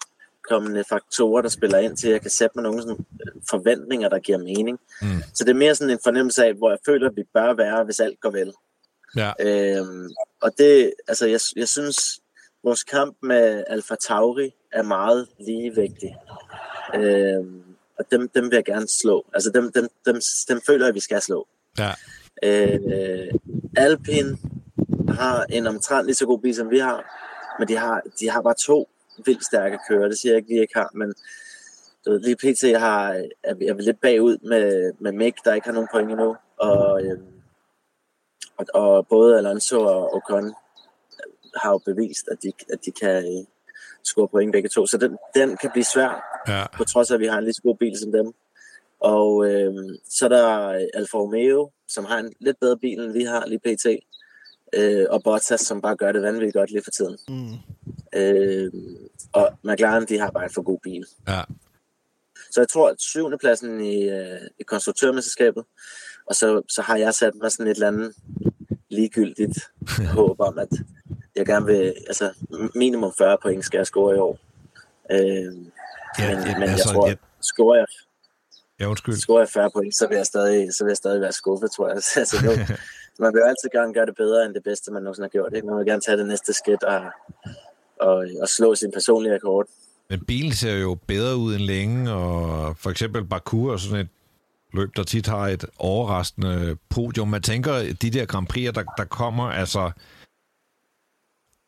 kommende 0.49 0.84
faktorer, 0.89 1.41
der 1.41 1.49
spiller 1.49 1.77
ind 1.77 1.97
til, 1.97 2.08
at 2.08 2.13
jeg 2.13 2.21
kan 2.21 2.32
sætte 2.32 2.51
mig 2.56 2.63
nogle 2.63 2.82
sådan 2.82 3.06
øh, 3.21 3.41
forventninger, 3.49 4.10
der 4.10 4.19
giver 4.19 4.38
mening. 4.38 4.79
Mm. 5.01 5.08
Så 5.34 5.43
det 5.43 5.49
er 5.49 5.56
mere 5.56 5.75
sådan 5.75 5.93
en 5.93 5.99
fornemmelse 6.03 6.45
af, 6.45 6.53
hvor 6.53 6.69
jeg 6.69 6.79
føler, 6.86 7.10
at 7.10 7.15
vi 7.15 7.23
bør 7.34 7.53
være, 7.53 7.84
hvis 7.84 7.99
alt 7.99 8.19
går 8.19 8.29
vel. 8.29 8.53
Ja. 9.15 9.32
Øhm, 9.39 10.10
og 10.41 10.51
det, 10.58 10.93
altså 11.08 11.27
jeg, 11.27 11.39
jeg 11.56 11.67
synes, 11.67 12.19
vores 12.63 12.84
kamp 12.84 13.17
med 13.23 13.63
Alfa 13.67 13.95
Tauri 14.08 14.51
er 14.71 14.84
meget 14.84 15.27
ligevægtig. 15.39 16.15
Øh, 16.95 17.45
og 17.99 18.06
dem, 18.12 18.29
dem 18.29 18.43
vil 18.43 18.56
jeg 18.56 18.65
gerne 18.65 18.88
slå. 18.88 19.25
Altså 19.34 19.49
dem, 19.49 19.71
dem, 19.71 19.88
dem, 20.06 20.21
dem 20.49 20.62
føler 20.67 20.86
jeg, 20.86 20.89
at 20.89 20.95
vi 20.95 20.99
skal 20.99 21.21
slå. 21.21 21.47
Ja. 21.79 21.91
Øh, 22.43 23.34
Alpine 23.77 24.38
har 25.10 25.45
en 25.49 25.67
omtrent 25.67 26.06
lige 26.06 26.15
så 26.15 26.25
god 26.25 26.39
bil, 26.39 26.56
som 26.56 26.69
vi 26.69 26.77
har, 26.77 27.19
men 27.60 27.67
de 27.67 27.77
har, 27.77 28.01
de 28.19 28.29
har 28.29 28.41
bare 28.41 28.56
to 28.65 28.89
vildt 29.26 29.45
stærke 29.45 29.80
kører. 29.89 30.08
Det 30.08 30.17
siger 30.17 30.34
jeg 30.34 30.38
ikke, 30.38 30.54
vi 30.54 30.60
ikke 30.60 30.76
har, 30.76 30.89
men 30.93 31.13
du 32.06 32.12
ved, 32.12 32.19
lige 32.19 32.36
pt. 32.36 32.63
Jeg 32.63 32.80
har, 32.80 33.10
er, 33.43 33.56
er 33.69 33.73
lidt 33.73 34.02
bagud 34.02 34.38
med, 34.38 34.91
med 34.99 35.12
Mick, 35.12 35.38
der 35.45 35.54
ikke 35.54 35.67
har 35.67 35.73
nogen 35.73 35.89
point 35.91 36.12
endnu, 36.12 36.36
og, 36.58 37.04
øh, 37.04 37.19
og, 38.58 38.65
og 38.73 39.08
både 39.08 39.38
Alonso 39.38 39.80
og 39.80 40.15
Ocon 40.15 40.54
har 41.56 41.71
jo 41.71 41.78
bevist, 41.78 42.28
at 42.32 42.43
de, 42.43 42.52
at 42.73 42.86
de 42.86 42.91
kan 42.91 43.26
øh, 43.26 43.45
score 44.04 44.28
point 44.28 44.52
begge 44.52 44.69
to. 44.69 44.86
Så 44.88 44.97
den, 44.97 45.17
den 45.36 45.58
kan 45.58 45.71
blive 45.71 45.84
svær, 45.84 46.41
ja. 46.47 46.65
på 46.78 46.84
trods 46.84 47.12
af, 47.12 47.15
at 47.15 47.19
vi 47.19 47.28
har 47.28 47.38
en 47.38 47.43
lige 47.43 47.54
så 47.54 47.62
god 47.62 47.78
bil 47.78 47.97
som 47.97 48.12
dem. 48.12 48.34
Og 48.99 49.52
øh, 49.52 49.73
så 50.10 50.26
er 50.26 50.30
der 50.30 50.47
Alfa 50.93 51.17
Romeo, 51.17 51.71
som 51.88 52.06
har 52.06 52.17
en 52.17 52.34
lidt 52.39 52.60
bedre 52.60 52.78
bil, 52.78 52.99
end 52.99 53.13
vi 53.13 53.23
har 53.23 53.45
lige 53.45 53.60
pt. 53.60 53.86
Øh, 54.73 55.06
og 55.10 55.23
Bottas, 55.23 55.62
som 55.62 55.82
bare 55.82 55.95
gør 55.95 56.12
det 56.12 56.21
vanvittigt 56.21 56.54
godt 56.54 56.71
lige 56.71 56.84
for 56.84 56.91
tiden. 56.91 57.17
Mm. 57.28 57.58
Øh, 58.15 58.71
og 59.34 59.52
McLaren, 59.63 60.06
de 60.06 60.19
har 60.19 60.32
bare 60.32 60.43
en 60.43 60.49
for 60.49 60.62
god 60.62 60.80
bil. 60.84 61.06
Ja. 61.28 61.41
Så 62.52 62.62
jeg 62.62 62.67
tror, 62.67 62.89
at 62.89 63.02
syvende 63.02 63.38
pladsen 63.38 63.82
i, 63.82 64.10
øh, 64.10 64.41
i 64.60 64.63
konstruktørmesterskabet, 64.63 65.63
og 66.26 66.36
så, 66.36 66.62
så 66.69 66.82
har 66.82 66.97
jeg 66.97 67.13
sat 67.13 67.34
mig 67.41 67.52
sådan 67.52 67.67
et 67.67 67.76
eller 67.76 67.88
andet 67.88 68.15
ligegyldigt 68.89 69.60
håb 70.17 70.39
om, 70.39 70.58
at 70.58 70.69
jeg 71.36 71.45
gerne 71.45 71.65
vil, 71.65 71.93
altså 72.08 72.34
minimum 72.76 73.13
40 73.17 73.38
point 73.41 73.65
skal 73.65 73.78
jeg 73.78 73.88
score 73.88 74.15
i 74.15 74.19
år. 74.19 74.39
Øh, 75.12 75.19
ja, 75.19 75.45
men, 75.45 76.47
ja, 76.47 76.60
men 76.60 76.69
altså, 76.69 76.89
jeg 76.89 76.95
tror, 76.95 77.08
ja. 77.08 77.15
scorer 77.41 77.78
jeg, 77.78 77.86
ja, 78.80 78.86
undskyld. 78.86 79.15
scorer 79.15 79.41
jeg 79.41 79.49
40 79.49 79.69
point, 79.76 79.95
så 79.95 80.08
vil 80.08 80.15
jeg 80.15 80.26
stadig, 80.26 80.73
så 80.73 80.84
vil 80.84 80.89
jeg 80.89 80.97
stadig 80.97 81.21
være 81.21 81.32
skuffet, 81.32 81.71
tror 81.71 81.88
jeg. 81.88 81.95
altså, 82.21 82.38
jo, 82.45 82.52
man 83.23 83.34
vil 83.34 83.39
jo 83.39 83.45
altid 83.45 83.69
gerne 83.71 83.93
gøre 83.93 84.06
det 84.06 84.15
bedre, 84.15 84.45
end 84.45 84.54
det 84.54 84.63
bedste, 84.63 84.91
man 84.91 85.04
nogensinde 85.04 85.26
har 85.26 85.30
gjort. 85.38 85.54
Ikke? 85.54 85.67
Man 85.67 85.78
vil 85.78 85.86
gerne 85.86 86.02
tage 86.02 86.17
det 86.17 86.28
næste 86.28 86.54
skridt 86.54 86.84
og, 86.84 87.02
og, 87.99 88.27
og 88.41 88.49
slå 88.49 88.75
sin 88.75 88.91
personlige 88.91 89.36
rekord. 89.36 89.65
Men 90.10 90.25
bilen 90.25 90.51
ser 90.51 90.75
jo 90.75 90.97
bedre 91.08 91.38
ud 91.38 91.56
end 91.56 91.63
længe, 91.63 92.12
og 92.12 92.77
for 92.77 92.89
eksempel 92.89 93.23
Baku 93.23 93.71
og 93.71 93.79
sådan 93.79 93.99
et 93.99 94.08
løb, 94.73 94.89
der 94.95 95.03
tit 95.03 95.27
har 95.27 95.47
et 95.47 95.65
overraskende 95.77 96.77
podium. 96.89 97.27
Man 97.27 97.41
tænker, 97.41 97.93
de 98.01 98.10
der 98.10 98.25
Grand 98.25 98.47
Prix'er, 98.53 98.71
der, 98.71 98.84
der 98.97 99.06
kommer, 99.06 99.43
altså 99.43 99.91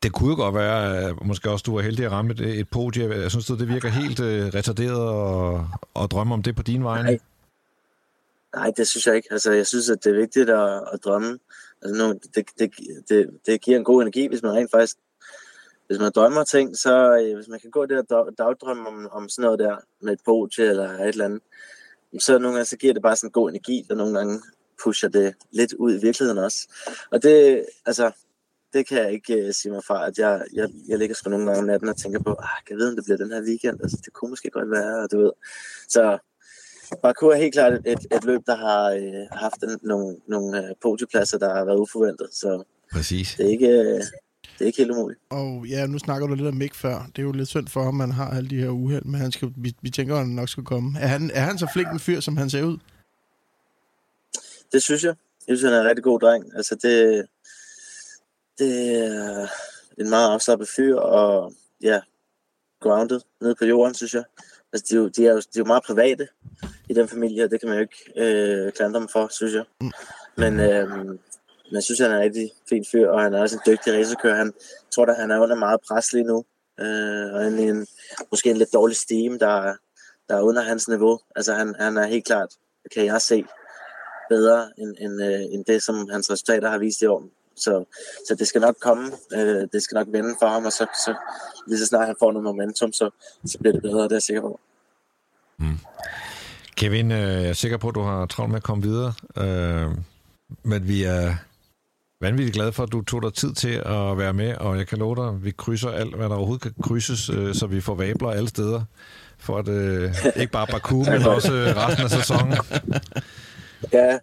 det 0.02 0.12
kunne 0.12 0.30
jo 0.30 0.36
godt 0.36 0.54
være, 0.54 0.98
at 0.98 1.26
måske 1.26 1.50
også 1.50 1.62
du 1.62 1.74
var 1.74 1.82
heldig 1.82 2.04
at 2.04 2.12
ramme 2.12 2.32
et, 2.32 2.40
et 2.40 2.68
podium. 2.68 3.12
Jeg 3.12 3.30
synes, 3.30 3.46
det 3.46 3.68
virker 3.68 3.88
helt 3.88 4.20
uh, 4.20 4.26
retarderet 4.26 5.04
at, 5.54 6.02
at 6.02 6.10
drømme 6.10 6.34
om 6.34 6.42
det 6.42 6.56
på 6.56 6.62
din 6.62 6.84
vej. 6.84 7.02
Nej. 7.02 7.18
Nej, 8.54 8.70
det 8.76 8.88
synes 8.88 9.06
jeg 9.06 9.16
ikke. 9.16 9.28
Altså, 9.30 9.52
jeg 9.52 9.66
synes, 9.66 9.90
at 9.90 10.04
det 10.04 10.10
er 10.10 10.20
vigtigt 10.20 10.50
at, 10.50 10.82
at 10.92 11.00
drømme. 11.04 11.38
Altså, 11.82 12.02
nu, 12.02 12.18
det, 12.34 12.46
det, 12.58 12.70
det, 13.08 13.30
det 13.46 13.60
giver 13.60 13.78
en 13.78 13.84
god 13.84 14.02
energi, 14.02 14.26
hvis 14.26 14.42
man 14.42 14.52
rent 14.52 14.70
faktisk 14.70 14.96
hvis 15.86 15.98
man 15.98 16.12
drømmer 16.14 16.44
ting, 16.44 16.76
så 16.76 17.18
øh, 17.22 17.34
hvis 17.34 17.48
man 17.48 17.60
kan 17.60 17.70
gå 17.70 17.86
der 17.86 18.02
og 18.10 18.32
dagdrømme 18.38 18.88
om, 18.88 19.08
om 19.12 19.28
sådan 19.28 19.42
noget 19.42 19.58
der, 19.58 19.76
med 20.00 20.12
et 20.12 20.20
podie 20.24 20.64
eller 20.64 20.90
et 20.90 21.08
eller 21.08 21.24
andet, 21.24 21.42
så 22.18 22.38
nogle 22.38 22.54
gange 22.56 22.64
så 22.64 22.76
giver 22.76 22.92
det 22.92 23.02
bare 23.02 23.16
sådan 23.16 23.30
god 23.30 23.50
energi, 23.50 23.86
og 23.90 23.96
nogle 23.96 24.18
gange 24.18 24.42
pusher 24.84 25.08
det 25.08 25.34
lidt 25.50 25.72
ud 25.72 25.92
i 25.98 26.00
virkeligheden 26.00 26.38
også. 26.38 26.68
Og 27.10 27.22
det, 27.22 27.66
altså, 27.86 28.10
det 28.72 28.86
kan 28.86 28.98
jeg 28.98 29.12
ikke 29.12 29.46
uh, 29.46 29.52
sige 29.52 29.72
mig 29.72 29.84
fra, 29.84 30.06
at 30.06 30.18
jeg, 30.18 30.44
jeg, 30.52 30.68
jeg 30.88 30.98
ligger 30.98 31.14
sgu 31.14 31.30
nogle 31.30 31.46
gange 31.46 31.60
om 31.60 31.66
natten 31.66 31.88
og 31.88 31.96
tænker 31.96 32.22
på, 32.22 32.30
ah, 32.30 32.58
kan 32.66 32.70
jeg 32.70 32.78
vide, 32.78 32.88
om 32.88 32.96
det 32.96 33.04
bliver 33.04 33.16
den 33.16 33.32
her 33.32 33.42
weekend? 33.42 33.80
Altså, 33.82 33.98
det 34.04 34.12
kunne 34.12 34.30
måske 34.30 34.50
godt 34.50 34.70
være, 34.70 35.02
og 35.02 35.12
du 35.12 35.18
ved. 35.18 35.32
Så 35.88 36.18
Baku 37.02 37.28
er 37.28 37.36
helt 37.36 37.54
klart 37.54 37.72
et, 37.72 38.06
et, 38.12 38.24
løb, 38.24 38.40
der 38.46 38.56
har 38.56 38.94
uh, 38.94 39.38
haft 39.38 39.62
en, 39.62 39.78
nogle, 39.82 40.16
nogle 40.26 40.62
uh, 40.62 40.70
podiepladser, 40.82 41.38
der 41.38 41.54
har 41.54 41.64
været 41.64 41.78
uforventet. 41.78 42.28
Så 42.32 42.64
Præcis. 42.92 43.34
det 43.38 43.46
er 43.46 43.50
ikke, 43.50 43.94
uh, 43.94 44.02
det 44.58 44.64
er 44.64 44.66
ikke 44.66 44.78
helt 44.78 44.90
umuligt. 44.90 45.20
Og 45.30 45.66
ja, 45.68 45.86
nu 45.86 45.98
snakker 45.98 46.26
du 46.26 46.34
lidt 46.34 46.48
om 46.48 46.54
Mick 46.54 46.74
før. 46.74 47.06
Det 47.16 47.18
er 47.18 47.22
jo 47.22 47.32
lidt 47.32 47.48
synd 47.48 47.68
for 47.68 47.82
ham, 47.82 47.94
man 47.94 48.12
har 48.12 48.30
alle 48.30 48.50
de 48.50 48.56
her 48.56 48.68
uheld, 48.68 49.04
men 49.04 49.20
han 49.20 49.32
skal, 49.32 49.52
vi, 49.56 49.74
vi 49.82 49.90
tænker, 49.90 50.14
at 50.14 50.20
han 50.20 50.28
nok 50.28 50.48
skal 50.48 50.64
komme. 50.64 50.98
Er 51.00 51.06
han, 51.06 51.30
er 51.34 51.40
han 51.40 51.58
så 51.58 51.70
flink 51.72 51.92
en 51.92 52.00
fyr, 52.00 52.20
som 52.20 52.36
han 52.36 52.50
ser 52.50 52.62
ud? 52.62 52.78
Det 54.72 54.82
synes 54.82 55.04
jeg. 55.04 55.14
Jeg 55.48 55.56
synes, 55.56 55.62
han 55.62 55.72
er 55.72 55.80
en 55.80 55.88
rigtig 55.88 56.04
god 56.04 56.20
dreng. 56.20 56.56
Altså, 56.56 56.74
det, 56.74 57.26
det 58.58 58.98
er 59.04 59.46
en 59.98 60.10
meget 60.10 60.30
afslappet 60.30 60.68
fyr, 60.76 60.96
og 60.96 61.52
ja, 61.82 62.00
grounded 62.80 63.20
nede 63.40 63.54
på 63.58 63.64
jorden, 63.64 63.94
synes 63.94 64.14
jeg. 64.14 64.24
Altså, 64.72 64.86
de, 64.90 64.94
er 64.94 64.98
jo, 64.98 65.08
de, 65.08 65.26
er 65.26 65.32
jo, 65.32 65.38
de 65.38 65.58
er 65.58 65.58
jo 65.58 65.64
meget 65.64 65.82
private 65.86 66.28
i 66.88 66.94
den 66.94 67.08
familie, 67.08 67.44
og 67.44 67.50
det 67.50 67.60
kan 67.60 67.68
man 67.68 67.78
jo 67.78 67.82
ikke 67.82 68.12
øh, 68.16 68.72
klandre 68.72 69.00
dem 69.00 69.08
for, 69.08 69.28
synes 69.30 69.54
jeg. 69.54 69.64
Men, 70.36 70.60
øh, 70.60 71.18
men 71.68 71.74
jeg 71.74 71.82
synes, 71.82 72.00
han 72.00 72.10
er 72.10 72.16
en 72.16 72.22
rigtig 72.22 72.50
fin 72.68 72.84
fyr, 72.92 73.08
og 73.08 73.22
han 73.22 73.34
er 73.34 73.40
også 73.40 73.56
en 73.56 73.72
dygtig 73.72 73.98
racerkører. 73.98 74.36
Han 74.36 74.52
tror, 74.94 75.06
at 75.06 75.16
han 75.16 75.30
er 75.30 75.38
under 75.38 75.56
meget 75.56 75.80
pres 75.88 76.12
lige 76.12 76.24
nu, 76.24 76.44
øh, 76.80 77.34
og 77.34 77.46
en, 77.46 77.58
en, 77.58 77.86
måske 78.30 78.50
en 78.50 78.56
lidt 78.56 78.72
dårlig 78.72 78.96
steam, 78.96 79.38
der, 79.38 79.74
der 80.28 80.36
er 80.36 80.40
under 80.40 80.62
hans 80.62 80.88
niveau. 80.88 81.20
Altså, 81.36 81.54
han, 81.54 81.74
han 81.80 81.96
er 81.96 82.06
helt 82.06 82.24
klart, 82.24 82.48
kan 82.94 83.04
jeg 83.04 83.22
se, 83.22 83.44
bedre 84.28 84.70
end, 84.78 84.94
end, 85.00 85.22
øh, 85.22 85.40
end 85.54 85.64
det, 85.64 85.82
som 85.82 86.08
hans 86.10 86.30
resultater 86.30 86.70
har 86.70 86.78
vist 86.78 87.02
i 87.02 87.06
år. 87.06 87.28
Så, 87.56 87.84
så 88.28 88.34
det 88.34 88.48
skal 88.48 88.60
nok 88.60 88.76
komme. 88.80 89.12
Øh, 89.32 89.68
det 89.72 89.82
skal 89.82 89.94
nok 89.94 90.06
vende 90.10 90.34
for 90.40 90.46
ham, 90.46 90.64
og 90.64 90.72
så, 90.72 90.86
så 91.06 91.14
lige 91.66 91.78
så 91.78 91.86
snart 91.86 92.06
han 92.06 92.16
får 92.18 92.32
noget 92.32 92.44
momentum, 92.44 92.92
så, 92.92 93.10
så 93.46 93.58
bliver 93.58 93.72
det 93.72 93.82
bedre, 93.82 94.02
det 94.02 94.12
er 94.12 94.14
jeg 94.14 94.22
sikker 94.22 94.42
på. 94.42 94.60
Mm. 95.58 95.78
Kevin, 96.76 97.12
øh, 97.12 97.18
jeg 97.18 97.48
er 97.48 97.52
sikker 97.52 97.78
på, 97.78 97.88
at 97.88 97.94
du 97.94 98.00
har 98.00 98.26
travlt 98.26 98.50
med 98.50 98.56
at 98.56 98.62
komme 98.62 98.82
videre. 98.82 99.12
Øh, 99.36 99.90
men 100.62 100.88
vi 100.88 101.04
er 101.04 101.34
vanvittigt 102.26 102.54
glade 102.54 102.72
for, 102.72 102.82
at 102.82 102.92
du 102.92 103.02
tog 103.02 103.22
dig 103.22 103.34
tid 103.34 103.54
til 103.54 103.74
at 103.74 104.18
være 104.18 104.32
med, 104.32 104.54
og 104.54 104.78
jeg 104.78 104.86
kan 104.86 104.98
love 104.98 105.16
dig, 105.16 105.28
at 105.28 105.44
vi 105.44 105.50
krydser 105.50 105.90
alt, 105.90 106.16
hvad 106.16 106.28
der 106.28 106.34
overhovedet 106.34 106.62
kan 106.62 106.74
krydses, 106.82 107.30
øh, 107.30 107.54
så 107.54 107.66
vi 107.66 107.80
får 107.80 107.94
vabler 107.94 108.30
alle 108.30 108.48
steder, 108.48 108.84
for 109.38 109.58
at 109.58 109.68
øh, 109.68 110.14
ikke 110.36 110.52
bare 110.52 110.66
Baku, 110.66 111.04
men 111.04 111.22
også 111.22 111.52
øh, 111.52 111.76
resten 111.76 112.04
af 112.04 112.10
sæsonen. 112.10 112.52
Ja, 113.92 114.18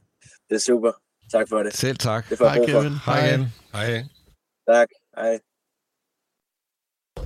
det 0.49 0.55
er 0.55 0.59
super. 0.59 0.91
Tak 1.31 1.45
for 1.49 1.63
det. 1.63 1.73
Selv 1.73 1.97
tak. 1.97 2.29
Det 2.29 2.37
Hej. 2.39 2.65
Kevin. 2.65 2.91
Hej 3.05 3.27
igen. 3.27 3.47
Hej. 3.73 4.03
Tak. 4.67 4.87
Hej. 5.17 5.39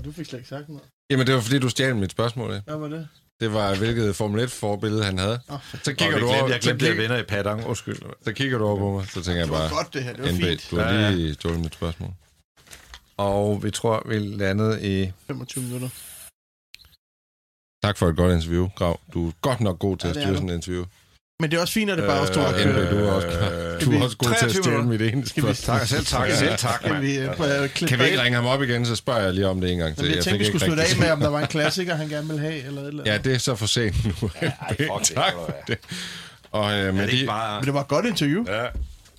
Du 0.06 0.12
fik 0.12 0.26
slet 0.26 0.40
ikke 0.40 0.50
sagt 0.50 0.70
noget. 0.70 0.84
Jamen, 1.10 1.28
det 1.28 1.36
var 1.36 1.42
fordi, 1.42 1.60
du 1.60 1.70
stjal 1.70 1.96
mit 1.96 2.12
spørgsmål. 2.12 2.50
Hvad 2.66 2.78
var 2.78 2.88
det? 2.88 3.08
Det 3.39 3.54
var, 3.54 3.76
hvilket 3.76 4.15
Formel 4.15 4.43
1-forbillede 4.45 5.04
han 5.04 5.17
havde. 5.17 5.39
Oh, 5.50 5.60
Så 5.84 5.93
kigger 5.93 6.19
du 6.19 6.28
over, 6.28 6.47
jeg 6.50 6.60
glemte, 6.62 6.86
at 6.86 6.89
jeg 6.95 7.02
vinder 7.04 7.17
i 7.17 7.23
padang. 7.23 7.65
Undskyld. 7.65 8.00
så 8.23 8.34
kigger 8.34 8.58
du 8.58 8.65
over 8.65 8.78
på 8.78 8.91
mig, 8.91 9.08
så 9.08 9.13
tænker 9.23 9.34
jeg 9.39 9.47
det 9.47 9.52
var 9.54 9.60
bare, 9.60 9.69
godt 9.69 9.93
det 9.93 10.04
her, 10.04 10.13
det 10.13 10.23
var 10.26 10.32
NB, 10.32 10.38
fint. 10.41 10.67
du 10.71 10.76
har 10.78 10.93
Ja, 10.93 11.00
ja. 11.02 11.10
lige 11.12 11.34
stjålet 11.34 11.60
mit 11.60 11.73
spørgsmål. 11.73 12.10
Og 13.17 13.63
vi 13.63 13.71
tror, 13.71 14.04
vi 14.10 14.19
landede 14.19 15.04
i... 15.04 15.12
25 15.28 15.63
minutter. 15.63 15.89
Tak 17.84 17.97
for 17.97 18.08
et 18.10 18.15
godt 18.17 18.34
interview, 18.34 18.67
Grav. 18.76 19.00
Du 19.13 19.28
er 19.28 19.32
godt 19.41 19.60
nok 19.62 19.80
god 19.80 19.97
til 19.97 20.08
Ja, 20.08 20.13
at 20.13 20.21
styre 20.21 20.36
sådan 20.36 20.50
et 20.50 20.54
interview. 20.54 20.86
Men 21.39 21.52
det 21.52 21.58
er 21.58 21.62
også 21.62 21.73
fint, 21.73 21.91
at 21.91 21.97
det 21.97 22.06
bare 22.08 22.28
står 22.28 22.41
Øh, 22.41 22.47
og 22.47 22.54
NB, 22.54 22.63
kører. 22.63 22.89
du 22.91 22.97
er 23.06 23.12
også, 23.12 23.28
Øh, 23.28 23.82
du 23.86 23.91
er 23.91 24.04
også 24.04 24.17
god 24.17 24.28
til 24.28 24.34
at 24.45 24.52
23 24.52 24.63
stjæle 24.63 24.84
mit 24.84 25.02
ene 25.02 25.28
Skal 25.28 25.43
vi- 25.43 25.54
spørgsmål. 25.54 25.78
Tak, 25.80 25.88
selv 25.88 26.06
tak, 26.06 26.30
Ja. 26.30 26.36
selv 26.36 26.58
tak, 26.58 26.80
Kan 26.84 26.91
mand. 26.91 27.02
vi, 27.04 27.13
klippe 27.67 27.88
Kan 27.88 28.00
vi 28.00 28.04
ikke 28.06 28.21
ringe 28.21 28.36
ham 28.36 28.45
op 28.45 28.63
igen, 28.63 28.86
så 28.86 28.95
spørger 28.95 29.21
jeg 29.21 29.34
lige 29.34 29.47
om 29.47 29.62
det 29.62 29.71
en 29.71 29.78
gang 29.78 29.97
til. 29.97 30.06
Jeg, 30.08 30.15
jeg 30.15 30.23
tænkte, 30.23 30.39
vi 30.39 30.45
skulle 30.45 30.65
slutte 30.65 30.84
af 30.84 30.97
med, 31.00 31.10
om 31.12 31.19
der 31.19 31.30
var 31.30 31.39
en 31.39 31.47
klassiker, 31.47 31.95
han 31.95 32.10
gerne 32.10 32.28
ville 32.28 32.41
have, 32.41 32.63
eller 32.65 32.82
et 32.82 32.88
eller 32.88 33.02
andet. 33.04 33.13
Ja, 33.13 33.17
det 33.17 33.34
er 33.34 33.38
så 33.38 33.56
for 33.56 33.65
sent 33.65 34.06
nu. 34.06 34.12
fuck 34.12 34.34
tak 34.43 34.54
tror 34.84 35.02
for 35.13 35.54
jeg. 35.58 35.67
det. 35.67 35.78
Og 36.52 36.73
øh, 36.73 36.80
Er 36.80 36.91
med 36.91 37.08
det 37.08 37.28
bare... 37.28 37.60
Men 37.60 37.65
det 37.65 37.73
var 37.73 37.82
et 37.82 37.88
godt 37.88 38.06
interview. 38.06 38.43
Ja. 38.47 38.65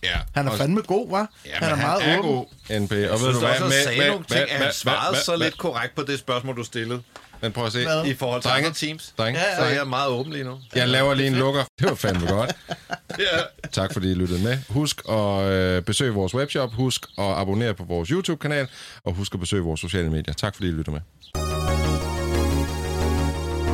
Ja, 0.03 0.17
Han 0.35 0.49
er 0.49 0.57
fandme 0.57 0.83
god, 0.83 1.11
var? 1.11 1.31
Ja, 1.47 1.51
han 1.55 1.71
er 1.71 1.77
men 1.77 1.85
meget 1.85 2.03
han 2.03 2.15
er 2.15 2.19
åben. 2.19 2.31
god, 2.31 2.81
NP. 2.81 2.93
Og 2.93 2.99
Jeg 2.99 3.11
ved 3.11 3.19
synes 3.19 3.35
du 3.35 3.39
hvad? 3.41 3.49
at 3.51 3.55
han 3.57 3.63
Med, 3.69 3.83
sagde 3.85 3.99
med, 3.99 4.09
nogle 4.09 4.25
ting, 4.25 4.41
at 4.41 4.49
han 4.51 4.61
med, 4.61 4.73
svarede 4.73 5.13
med, 5.13 5.21
så 5.23 5.33
med, 5.33 5.39
lidt 5.39 5.59
korrekt 5.59 5.95
på 5.95 6.03
det 6.03 6.19
spørgsmål, 6.19 6.57
du 6.57 6.65
stillede. 6.65 7.03
Men 7.43 7.53
prøv 7.53 7.67
at 7.67 7.73
se. 7.73 7.83
Hvad? 7.85 8.05
I 8.05 8.15
forhold 8.15 8.43
til 8.43 8.51
Drenge. 8.51 8.67
andre 8.67 8.77
teams. 8.79 9.15
Drenge, 9.19 9.41
Ja, 9.41 9.47
ja. 9.51 9.57
Så 9.57 9.63
er 9.63 9.69
jeg 9.69 9.87
meget 9.87 10.09
åben 10.09 10.33
lige 10.33 10.45
nu. 10.45 10.59
jeg 10.75 10.89
laver 10.89 11.15
lige 11.15 11.27
en 11.27 11.35
lukker. 11.35 11.65
Det 11.79 11.89
var 11.89 11.95
fandme 11.95 12.27
godt. 12.29 12.53
Ja. 13.19 13.69
Tak 13.73 13.93
fordi 13.93 14.11
I 14.11 14.15
lyttede 14.15 14.43
med. 14.43 14.59
Husk 14.69 15.01
at 15.11 15.43
øh, 15.43 15.83
besøge 15.83 16.13
vores 16.13 16.35
webshop. 16.35 16.73
Husk 16.75 17.07
at 17.19 17.25
abonnere 17.25 17.75
på 17.75 17.85
vores 17.85 18.09
YouTube-kanal. 18.09 18.69
Og 19.05 19.15
husk 19.15 19.35
at 19.35 19.41
besøge 19.41 19.63
vores 19.63 19.81
sociale 19.81 20.11
medier. 20.11 20.35
Tak 20.35 20.55
fordi 20.55 20.69
I 20.69 20.73
lyttede 20.73 20.91
med. 20.91 21.01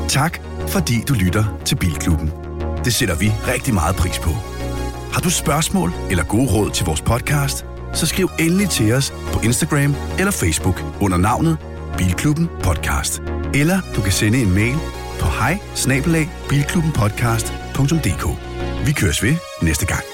Tak, 0.09 0.39
fordi 0.69 0.95
du 1.09 1.15
lytter 1.15 1.45
til 1.65 1.77
Bilklubben. 1.77 2.33
Det 2.85 2.95
sætter 2.95 3.15
vi 3.15 3.33
rigtig 3.49 3.75
meget 3.75 3.97
pris 3.97 4.19
på. 4.19 4.31
Har 5.15 5.21
du 5.21 5.31
spørgsmål 5.31 5.91
eller 6.11 6.25
gode 6.25 6.49
råd 6.55 6.71
til 6.71 6.87
vores 6.87 7.03
podcast, 7.03 7.67
så 7.93 8.07
skriv 8.07 8.29
endelig 8.39 8.69
til 8.71 8.93
os 8.93 9.11
på 9.33 9.41
Instagram 9.45 9.95
eller 10.19 10.31
Facebook 10.43 10.79
under 11.01 11.19
navnet 11.19 11.59
Bilklubben 11.99 12.49
Podcast. 12.63 13.23
Eller 13.55 13.79
du 13.97 14.01
kan 14.03 14.13
sende 14.13 14.39
en 14.43 14.55
mail 14.55 14.77
på 15.21 15.27
hej 15.39 15.59
Vi 18.87 18.93
køres 18.93 19.23
ved 19.23 19.35
næste 19.63 19.87
gang. 19.87 20.05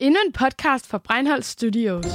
Endnu 0.00 0.20
en 0.26 0.32
podcast 0.32 0.86
fra 0.86 0.98
Breinholt 0.98 1.44
Studios. 1.44 2.06